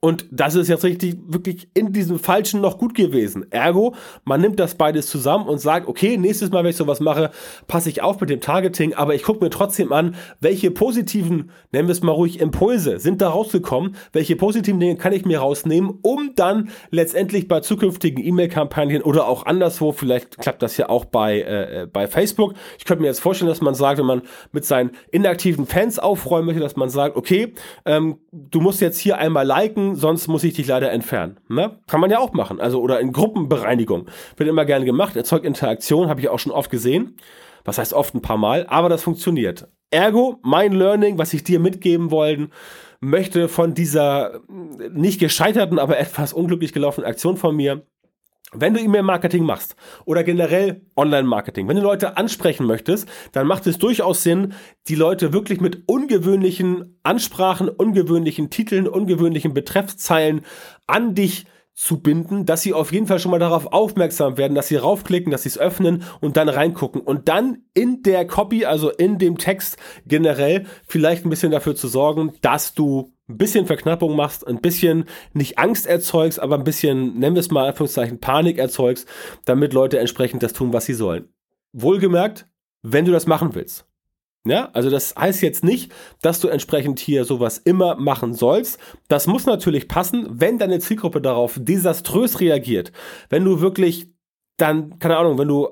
und 0.00 0.26
das 0.30 0.54
ist 0.54 0.68
jetzt 0.68 0.84
richtig, 0.84 1.16
wirklich 1.26 1.68
in 1.74 1.92
diesem 1.92 2.18
Falschen 2.18 2.60
noch 2.60 2.78
gut 2.78 2.94
gewesen. 2.94 3.50
Ergo, 3.50 3.94
man 4.24 4.40
nimmt 4.40 4.60
das 4.60 4.76
beides 4.76 5.08
zusammen 5.08 5.48
und 5.48 5.58
sagt, 5.58 5.88
okay, 5.88 6.16
nächstes 6.16 6.50
Mal, 6.50 6.62
wenn 6.62 6.70
ich 6.70 6.76
sowas 6.76 7.00
mache, 7.00 7.30
passe 7.66 7.88
ich 7.88 8.02
auf 8.02 8.20
mit 8.20 8.30
dem 8.30 8.40
Targeting, 8.40 8.94
aber 8.94 9.14
ich 9.14 9.22
gucke 9.22 9.42
mir 9.42 9.50
trotzdem 9.50 9.92
an, 9.92 10.14
welche 10.40 10.70
positiven, 10.70 11.50
nennen 11.72 11.88
wir 11.88 11.92
es 11.92 12.02
mal 12.02 12.12
ruhig, 12.12 12.40
Impulse 12.40 13.00
sind 13.00 13.20
da 13.20 13.30
rausgekommen, 13.30 13.96
welche 14.12 14.36
positiven 14.36 14.78
Dinge 14.78 14.96
kann 14.96 15.12
ich 15.12 15.24
mir 15.24 15.40
rausnehmen, 15.40 15.98
um 16.02 16.32
dann 16.36 16.68
letztendlich 16.90 17.48
bei 17.48 17.60
zukünftigen 17.60 18.24
E-Mail-Kampagnen 18.24 19.02
oder 19.02 19.26
auch 19.26 19.46
anderswo, 19.46 19.92
vielleicht 19.92 20.38
klappt 20.38 20.62
das 20.62 20.76
ja 20.76 20.88
auch 20.88 21.06
bei, 21.06 21.40
äh, 21.40 21.82
äh, 21.82 21.86
bei 21.86 22.06
Facebook. 22.06 22.54
Ich 22.78 22.84
könnte 22.84 23.02
mir 23.02 23.08
jetzt 23.08 23.20
vorstellen, 23.20 23.48
dass 23.48 23.60
man 23.60 23.74
sagt, 23.74 23.98
wenn 23.98 24.06
man 24.06 24.22
mit 24.52 24.64
seinen 24.64 24.90
inaktiven 25.10 25.66
Fans 25.66 25.98
aufräumen 25.98 26.46
möchte, 26.46 26.60
dass 26.60 26.76
man 26.76 26.90
sagt, 26.90 27.16
okay, 27.16 27.54
ähm, 27.86 28.18
du 28.30 28.60
musst 28.60 28.80
jetzt 28.80 28.98
hier 28.98 29.18
einmal 29.18 29.46
liken, 29.46 29.75
sonst 29.76 30.28
muss 30.28 30.44
ich 30.44 30.54
dich 30.54 30.66
leider 30.66 30.90
entfernen. 30.90 31.38
Ne? 31.48 31.78
Kann 31.86 32.00
man 32.00 32.10
ja 32.10 32.18
auch 32.18 32.32
machen. 32.32 32.60
Also, 32.60 32.80
oder 32.80 33.00
in 33.00 33.12
Gruppenbereinigung. 33.12 34.06
Wird 34.36 34.48
immer 34.48 34.64
gerne 34.64 34.84
gemacht, 34.84 35.16
erzeugt 35.16 35.44
Interaktion, 35.44 36.08
habe 36.08 36.20
ich 36.20 36.28
auch 36.28 36.38
schon 36.38 36.52
oft 36.52 36.70
gesehen. 36.70 37.16
Was 37.64 37.78
heißt 37.78 37.92
oft 37.92 38.14
ein 38.14 38.22
paar 38.22 38.38
Mal, 38.38 38.66
aber 38.68 38.88
das 38.88 39.02
funktioniert. 39.02 39.68
Ergo, 39.90 40.38
mein 40.42 40.72
Learning, 40.72 41.18
was 41.18 41.34
ich 41.34 41.44
dir 41.44 41.60
mitgeben 41.60 42.10
wollen 42.10 42.52
möchte 43.00 43.48
von 43.48 43.74
dieser 43.74 44.40
nicht 44.92 45.20
gescheiterten, 45.20 45.78
aber 45.78 45.98
etwas 45.98 46.32
unglücklich 46.32 46.72
gelaufenen 46.72 47.08
Aktion 47.08 47.36
von 47.36 47.54
mir, 47.54 47.86
wenn 48.52 48.74
du 48.74 48.80
E-Mail-Marketing 48.80 49.44
machst 49.44 49.76
oder 50.04 50.22
generell 50.22 50.82
Online-Marketing, 50.96 51.68
wenn 51.68 51.76
du 51.76 51.82
Leute 51.82 52.16
ansprechen 52.16 52.66
möchtest, 52.66 53.08
dann 53.32 53.46
macht 53.46 53.66
es 53.66 53.78
durchaus 53.78 54.22
Sinn, 54.22 54.54
die 54.88 54.94
Leute 54.94 55.32
wirklich 55.32 55.60
mit 55.60 55.82
ungewöhnlichen 55.86 56.98
Ansprachen, 57.02 57.68
ungewöhnlichen 57.68 58.50
Titeln, 58.50 58.86
ungewöhnlichen 58.86 59.52
Betreffzeilen 59.52 60.42
an 60.86 61.14
dich 61.14 61.44
zu 61.44 61.55
binden, 62.00 62.46
dass 62.46 62.62
sie 62.62 62.72
auf 62.72 62.90
jeden 62.90 63.06
Fall 63.06 63.18
schon 63.18 63.30
mal 63.30 63.38
darauf 63.38 63.66
aufmerksam 63.66 64.38
werden, 64.38 64.54
dass 64.54 64.68
sie 64.68 64.76
raufklicken, 64.76 65.30
dass 65.30 65.42
sie 65.42 65.50
es 65.50 65.58
öffnen 65.58 66.04
und 66.20 66.38
dann 66.38 66.48
reingucken 66.48 67.02
und 67.02 67.28
dann 67.28 67.58
in 67.74 68.02
der 68.02 68.26
Copy, 68.26 68.64
also 68.64 68.90
in 68.90 69.18
dem 69.18 69.36
Text 69.36 69.76
generell 70.06 70.64
vielleicht 70.88 71.26
ein 71.26 71.30
bisschen 71.30 71.52
dafür 71.52 71.76
zu 71.76 71.86
sorgen, 71.86 72.32
dass 72.40 72.72
du 72.72 73.12
ein 73.28 73.36
bisschen 73.36 73.66
Verknappung 73.66 74.16
machst, 74.16 74.46
ein 74.46 74.62
bisschen 74.62 75.04
nicht 75.34 75.58
Angst 75.58 75.86
erzeugst, 75.86 76.40
aber 76.40 76.56
ein 76.56 76.64
bisschen, 76.64 77.18
nennen 77.18 77.36
wir 77.36 77.40
es 77.40 77.50
mal 77.50 77.68
Anführungszeichen, 77.68 78.20
Panik 78.20 78.56
erzeugst, 78.56 79.06
damit 79.44 79.74
Leute 79.74 79.98
entsprechend 79.98 80.42
das 80.42 80.54
tun, 80.54 80.72
was 80.72 80.86
sie 80.86 80.94
sollen. 80.94 81.28
Wohlgemerkt, 81.72 82.48
wenn 82.82 83.04
du 83.04 83.12
das 83.12 83.26
machen 83.26 83.54
willst. 83.54 83.86
Ja, 84.46 84.70
also 84.72 84.90
das 84.90 85.14
heißt 85.16 85.42
jetzt 85.42 85.64
nicht, 85.64 85.92
dass 86.22 86.40
du 86.40 86.48
entsprechend 86.48 87.00
hier 87.00 87.24
sowas 87.24 87.58
immer 87.58 87.96
machen 87.96 88.32
sollst. 88.32 88.78
Das 89.08 89.26
muss 89.26 89.44
natürlich 89.44 89.88
passen, 89.88 90.26
wenn 90.30 90.58
deine 90.58 90.78
Zielgruppe 90.78 91.20
darauf 91.20 91.58
desaströs 91.60 92.40
reagiert. 92.40 92.92
Wenn 93.28 93.44
du 93.44 93.60
wirklich 93.60 94.08
dann, 94.56 94.98
keine 94.98 95.16
Ahnung, 95.16 95.38
wenn 95.38 95.48
du 95.48 95.68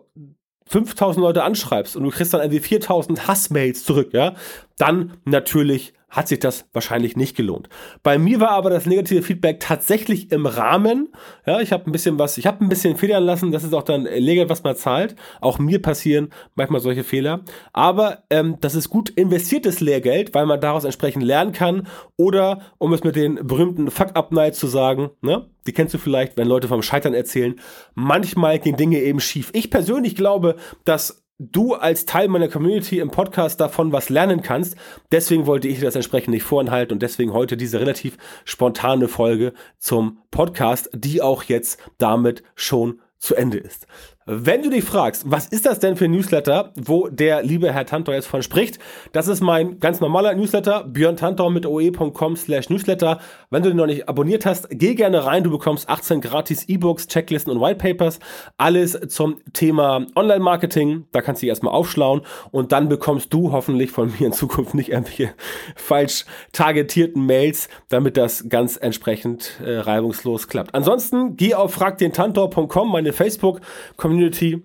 5000 0.67 1.23
Leute 1.23 1.45
anschreibst 1.45 1.97
und 1.97 2.05
du 2.05 2.11
kriegst 2.11 2.35
dann 2.35 2.41
irgendwie 2.41 2.61
4000 2.61 3.29
Hassmails 3.29 3.85
zurück, 3.85 4.11
ja, 4.13 4.35
dann 4.77 5.19
natürlich 5.25 5.95
hat 6.15 6.29
sich 6.29 6.39
das 6.39 6.67
wahrscheinlich 6.73 7.17
nicht 7.17 7.37
gelohnt. 7.37 7.69
Bei 8.03 8.19
mir 8.19 8.39
war 8.39 8.51
aber 8.51 8.71
das 8.71 8.87
negative 8.87 9.23
Feedback 9.23 9.59
tatsächlich 9.59 10.31
im 10.31 10.47
Rahmen. 10.47 11.13
Ja, 11.45 11.61
ich 11.61 11.73
habe 11.73 11.91
ein 11.91 11.93
bisschen 11.93 12.19
was, 12.19 12.39
ich 12.39 12.47
habe 12.47 12.65
ein 12.65 12.69
bisschen 12.69 12.97
federn 12.97 13.25
lassen. 13.25 13.51
Das 13.51 13.65
ist 13.65 13.75
auch 13.75 13.83
dann 13.83 14.05
Lehrgeld, 14.05 14.49
was 14.49 14.63
man 14.63 14.77
zahlt. 14.77 15.17
Auch 15.41 15.59
mir 15.59 15.83
passieren 15.83 16.29
manchmal 16.55 16.81
solche 16.81 17.03
Fehler. 17.03 17.41
Aber 17.73 18.23
ähm, 18.31 18.57
das 18.61 18.77
ist 18.77 18.91
gut 18.91 19.11
investiertes 19.11 19.81
Lehrgeld, 19.81 20.35
weil 20.35 20.47
man 20.47 20.61
daraus 20.61 20.85
entsprechend 20.85 21.25
lernen 21.25 21.53
kann. 21.53 21.89
Oder, 22.17 22.61
um 22.79 22.93
es 22.93 23.03
mit 23.03 23.17
den 23.17 23.35
berühmten 23.47 23.91
Fuck-Up-Nights 23.91 24.59
zu 24.59 24.69
sagen, 24.69 25.11
ne? 25.21 25.49
Die 25.67 25.73
kennst 25.73 25.95
du 25.95 25.99
vielleicht, 25.99 26.37
wenn 26.37 26.47
Leute 26.47 26.69
vom 26.69 26.83
Scheitern 26.83 27.15
erzählen. 27.15 27.59
Manchmal 27.95 28.59
gehen 28.59 28.77
Dinge 28.77 29.01
eben 29.01 29.19
schief. 29.19 29.51
Ich 29.55 29.71
persönlich 29.71 30.15
glaube, 30.15 30.57
dass 30.85 31.24
du 31.39 31.75
als 31.75 32.07
Teil 32.07 32.29
meiner 32.29 32.49
Community 32.49 33.01
im 33.01 33.11
Podcast 33.11 33.61
davon 33.61 33.93
was 33.93 34.09
lernen 34.09 34.43
kannst. 34.43 34.77
Deswegen 35.11 35.47
wollte 35.47 35.69
ich 35.69 35.81
das 35.81 35.97
entsprechend 35.97 36.33
nicht 36.35 36.45
vorenthalten 36.45 36.95
und 36.95 37.03
deswegen 37.03 37.33
heute 37.33 37.57
diese 37.57 37.81
relativ 37.81 38.17
spontane 38.45 39.09
Folge 39.09 39.53
zum 39.79 40.19
Podcast, 40.31 40.91
die 40.93 41.23
auch 41.23 41.43
jetzt 41.45 41.79
damit 41.99 42.43
schon 42.55 43.01
zu 43.19 43.35
Ende 43.35 43.59
ist. 43.59 43.87
Wenn 44.27 44.63
du 44.63 44.71
dich 44.71 44.85
fragst, 44.85 45.31
was 45.31 45.49
ist 45.49 45.67
das 45.67 45.81
denn 45.81 45.97
für 45.97 46.07
ein 46.07 46.13
Newsletter, 46.13 46.73
wo 46.77 47.09
der 47.09 47.43
liebe 47.43 47.71
Herr 47.75 47.85
Tantor 47.85 48.15
jetzt 48.15 48.27
von 48.27 48.43
spricht, 48.43 48.79
das 49.13 49.29
ist 49.29 49.43
mein 49.43 49.81
ganz 49.81 50.01
normaler 50.01 50.33
Newsletter, 50.35 50.85
björntantor 50.85 51.51
mit 51.51 51.67
oe.com 51.67 52.35
slash 52.35 52.71
Newsletter. 52.71 53.19
Wenn 53.51 53.63
du 53.63 53.69
den 53.69 53.77
noch 53.77 53.85
nicht 53.85 54.09
abonniert 54.09 54.47
hast, 54.47 54.69
geh 54.71 54.95
gerne 54.95 55.27
rein, 55.27 55.45
du 55.45 55.51
bekommst 55.51 55.91
18 55.91 56.23
gratis 56.23 56.67
E-Books, 56.67 57.07
Checklisten 57.09 57.53
und 57.53 57.61
Whitepapers, 57.61 58.19
alles 58.57 58.99
zum 59.09 59.43
Thema 59.53 60.07
Online-Marketing, 60.17 61.05
da 61.13 61.21
kannst 61.21 61.43
du 61.43 61.45
dich 61.45 61.51
erstmal 61.51 61.75
aufschlauen 61.75 62.23
und 62.51 62.73
dann 62.73 62.89
bekommst 62.89 63.31
du 63.31 63.53
hoffentlich 63.53 63.91
von 63.91 64.11
mir 64.19 64.29
in 64.29 64.33
Zukunft 64.33 64.73
nicht 64.73 64.89
irgendwelche 64.89 65.35
falsch 65.77 66.25
targetierten 66.53 67.27
Mails, 67.27 67.69
damit 67.91 68.17
das 68.17 68.49
ganz 68.49 68.79
entsprechend 68.79 69.61
äh, 69.63 69.81
reibungslos 69.81 70.49
klappt. 70.49 70.75
Ansonsten 70.75 71.37
geh 71.37 71.53
auf 71.55 71.75
fragdentantor.com, 71.75 72.91
meine 72.91 73.13
Facebook-Community 73.13 74.14
Community. 74.15 74.63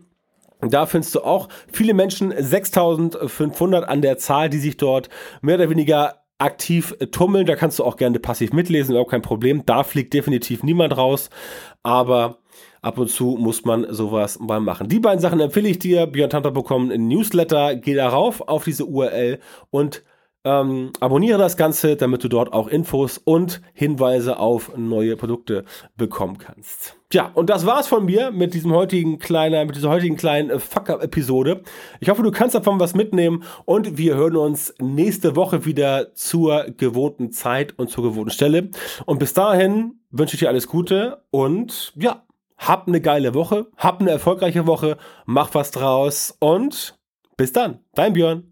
Da 0.61 0.85
findest 0.85 1.15
du 1.15 1.21
auch 1.21 1.47
viele 1.71 1.93
Menschen, 1.93 2.33
6500 2.37 3.87
an 3.87 4.01
der 4.01 4.17
Zahl, 4.17 4.49
die 4.49 4.59
sich 4.59 4.77
dort 4.77 5.09
mehr 5.41 5.55
oder 5.55 5.69
weniger 5.69 6.15
aktiv 6.37 6.95
tummeln. 7.11 7.45
Da 7.45 7.55
kannst 7.55 7.79
du 7.79 7.83
auch 7.83 7.97
gerne 7.97 8.19
passiv 8.19 8.53
mitlesen, 8.53 8.95
auch 8.95 9.07
kein 9.07 9.21
Problem. 9.21 9.65
Da 9.65 9.83
fliegt 9.83 10.13
definitiv 10.13 10.63
niemand 10.63 10.95
raus. 10.97 11.29
Aber 11.81 12.39
ab 12.81 12.97
und 12.97 13.09
zu 13.09 13.37
muss 13.39 13.63
man 13.65 13.87
sowas 13.89 14.39
mal 14.39 14.59
machen. 14.59 14.89
Die 14.89 14.99
beiden 14.99 15.21
Sachen 15.21 15.39
empfehle 15.39 15.69
ich 15.69 15.79
dir. 15.79 16.07
Björn 16.07 16.29
Tanter 16.29 16.51
bekommen 16.51 16.91
ein 16.91 17.07
Newsletter. 17.07 17.75
Geh 17.75 17.95
darauf 17.95 18.41
auf 18.41 18.65
diese 18.65 18.85
URL 18.85 19.39
und 19.71 20.03
Ähm, 20.45 20.91
abonniere 21.01 21.37
das 21.37 21.57
Ganze, 21.57 21.97
damit 21.97 22.23
du 22.23 22.29
dort 22.29 22.53
auch 22.53 22.69
Infos 22.69 23.17
und 23.17 23.61
Hinweise 23.73 24.39
auf 24.39 24.71
neue 24.77 25.17
Produkte 25.17 25.65
bekommen 25.97 26.37
kannst. 26.37 26.95
Ja, 27.11 27.29
und 27.33 27.49
das 27.49 27.65
war's 27.65 27.87
von 27.87 28.05
mir 28.05 28.31
mit 28.31 28.53
diesem 28.53 28.71
heutigen 28.71 29.19
kleinen, 29.19 29.67
mit 29.67 29.75
dieser 29.75 29.89
heutigen 29.89 30.15
kleinen 30.15 30.49
äh, 30.49 30.59
Fuck-Up-Episode. 30.59 31.63
Ich 31.99 32.07
hoffe, 32.07 32.23
du 32.23 32.31
kannst 32.31 32.55
davon 32.55 32.79
was 32.79 32.93
mitnehmen 32.93 33.43
und 33.65 33.97
wir 33.97 34.15
hören 34.15 34.37
uns 34.37 34.73
nächste 34.79 35.35
Woche 35.35 35.65
wieder 35.65 36.13
zur 36.13 36.67
gewohnten 36.77 37.33
Zeit 37.33 37.77
und 37.77 37.89
zur 37.89 38.05
gewohnten 38.05 38.31
Stelle. 38.31 38.69
Und 39.05 39.19
bis 39.19 39.33
dahin 39.33 39.99
wünsche 40.09 40.35
ich 40.35 40.39
dir 40.39 40.49
alles 40.49 40.67
Gute 40.67 41.21
und 41.31 41.91
ja, 41.97 42.23
hab 42.57 42.87
eine 42.87 43.01
geile 43.01 43.33
Woche, 43.33 43.67
hab 43.75 43.99
eine 43.99 44.11
erfolgreiche 44.11 44.67
Woche, 44.67 44.97
mach 45.25 45.53
was 45.53 45.71
draus 45.71 46.37
und 46.39 46.97
bis 47.35 47.51
dann. 47.51 47.79
Dein 47.93 48.13
Björn. 48.13 48.48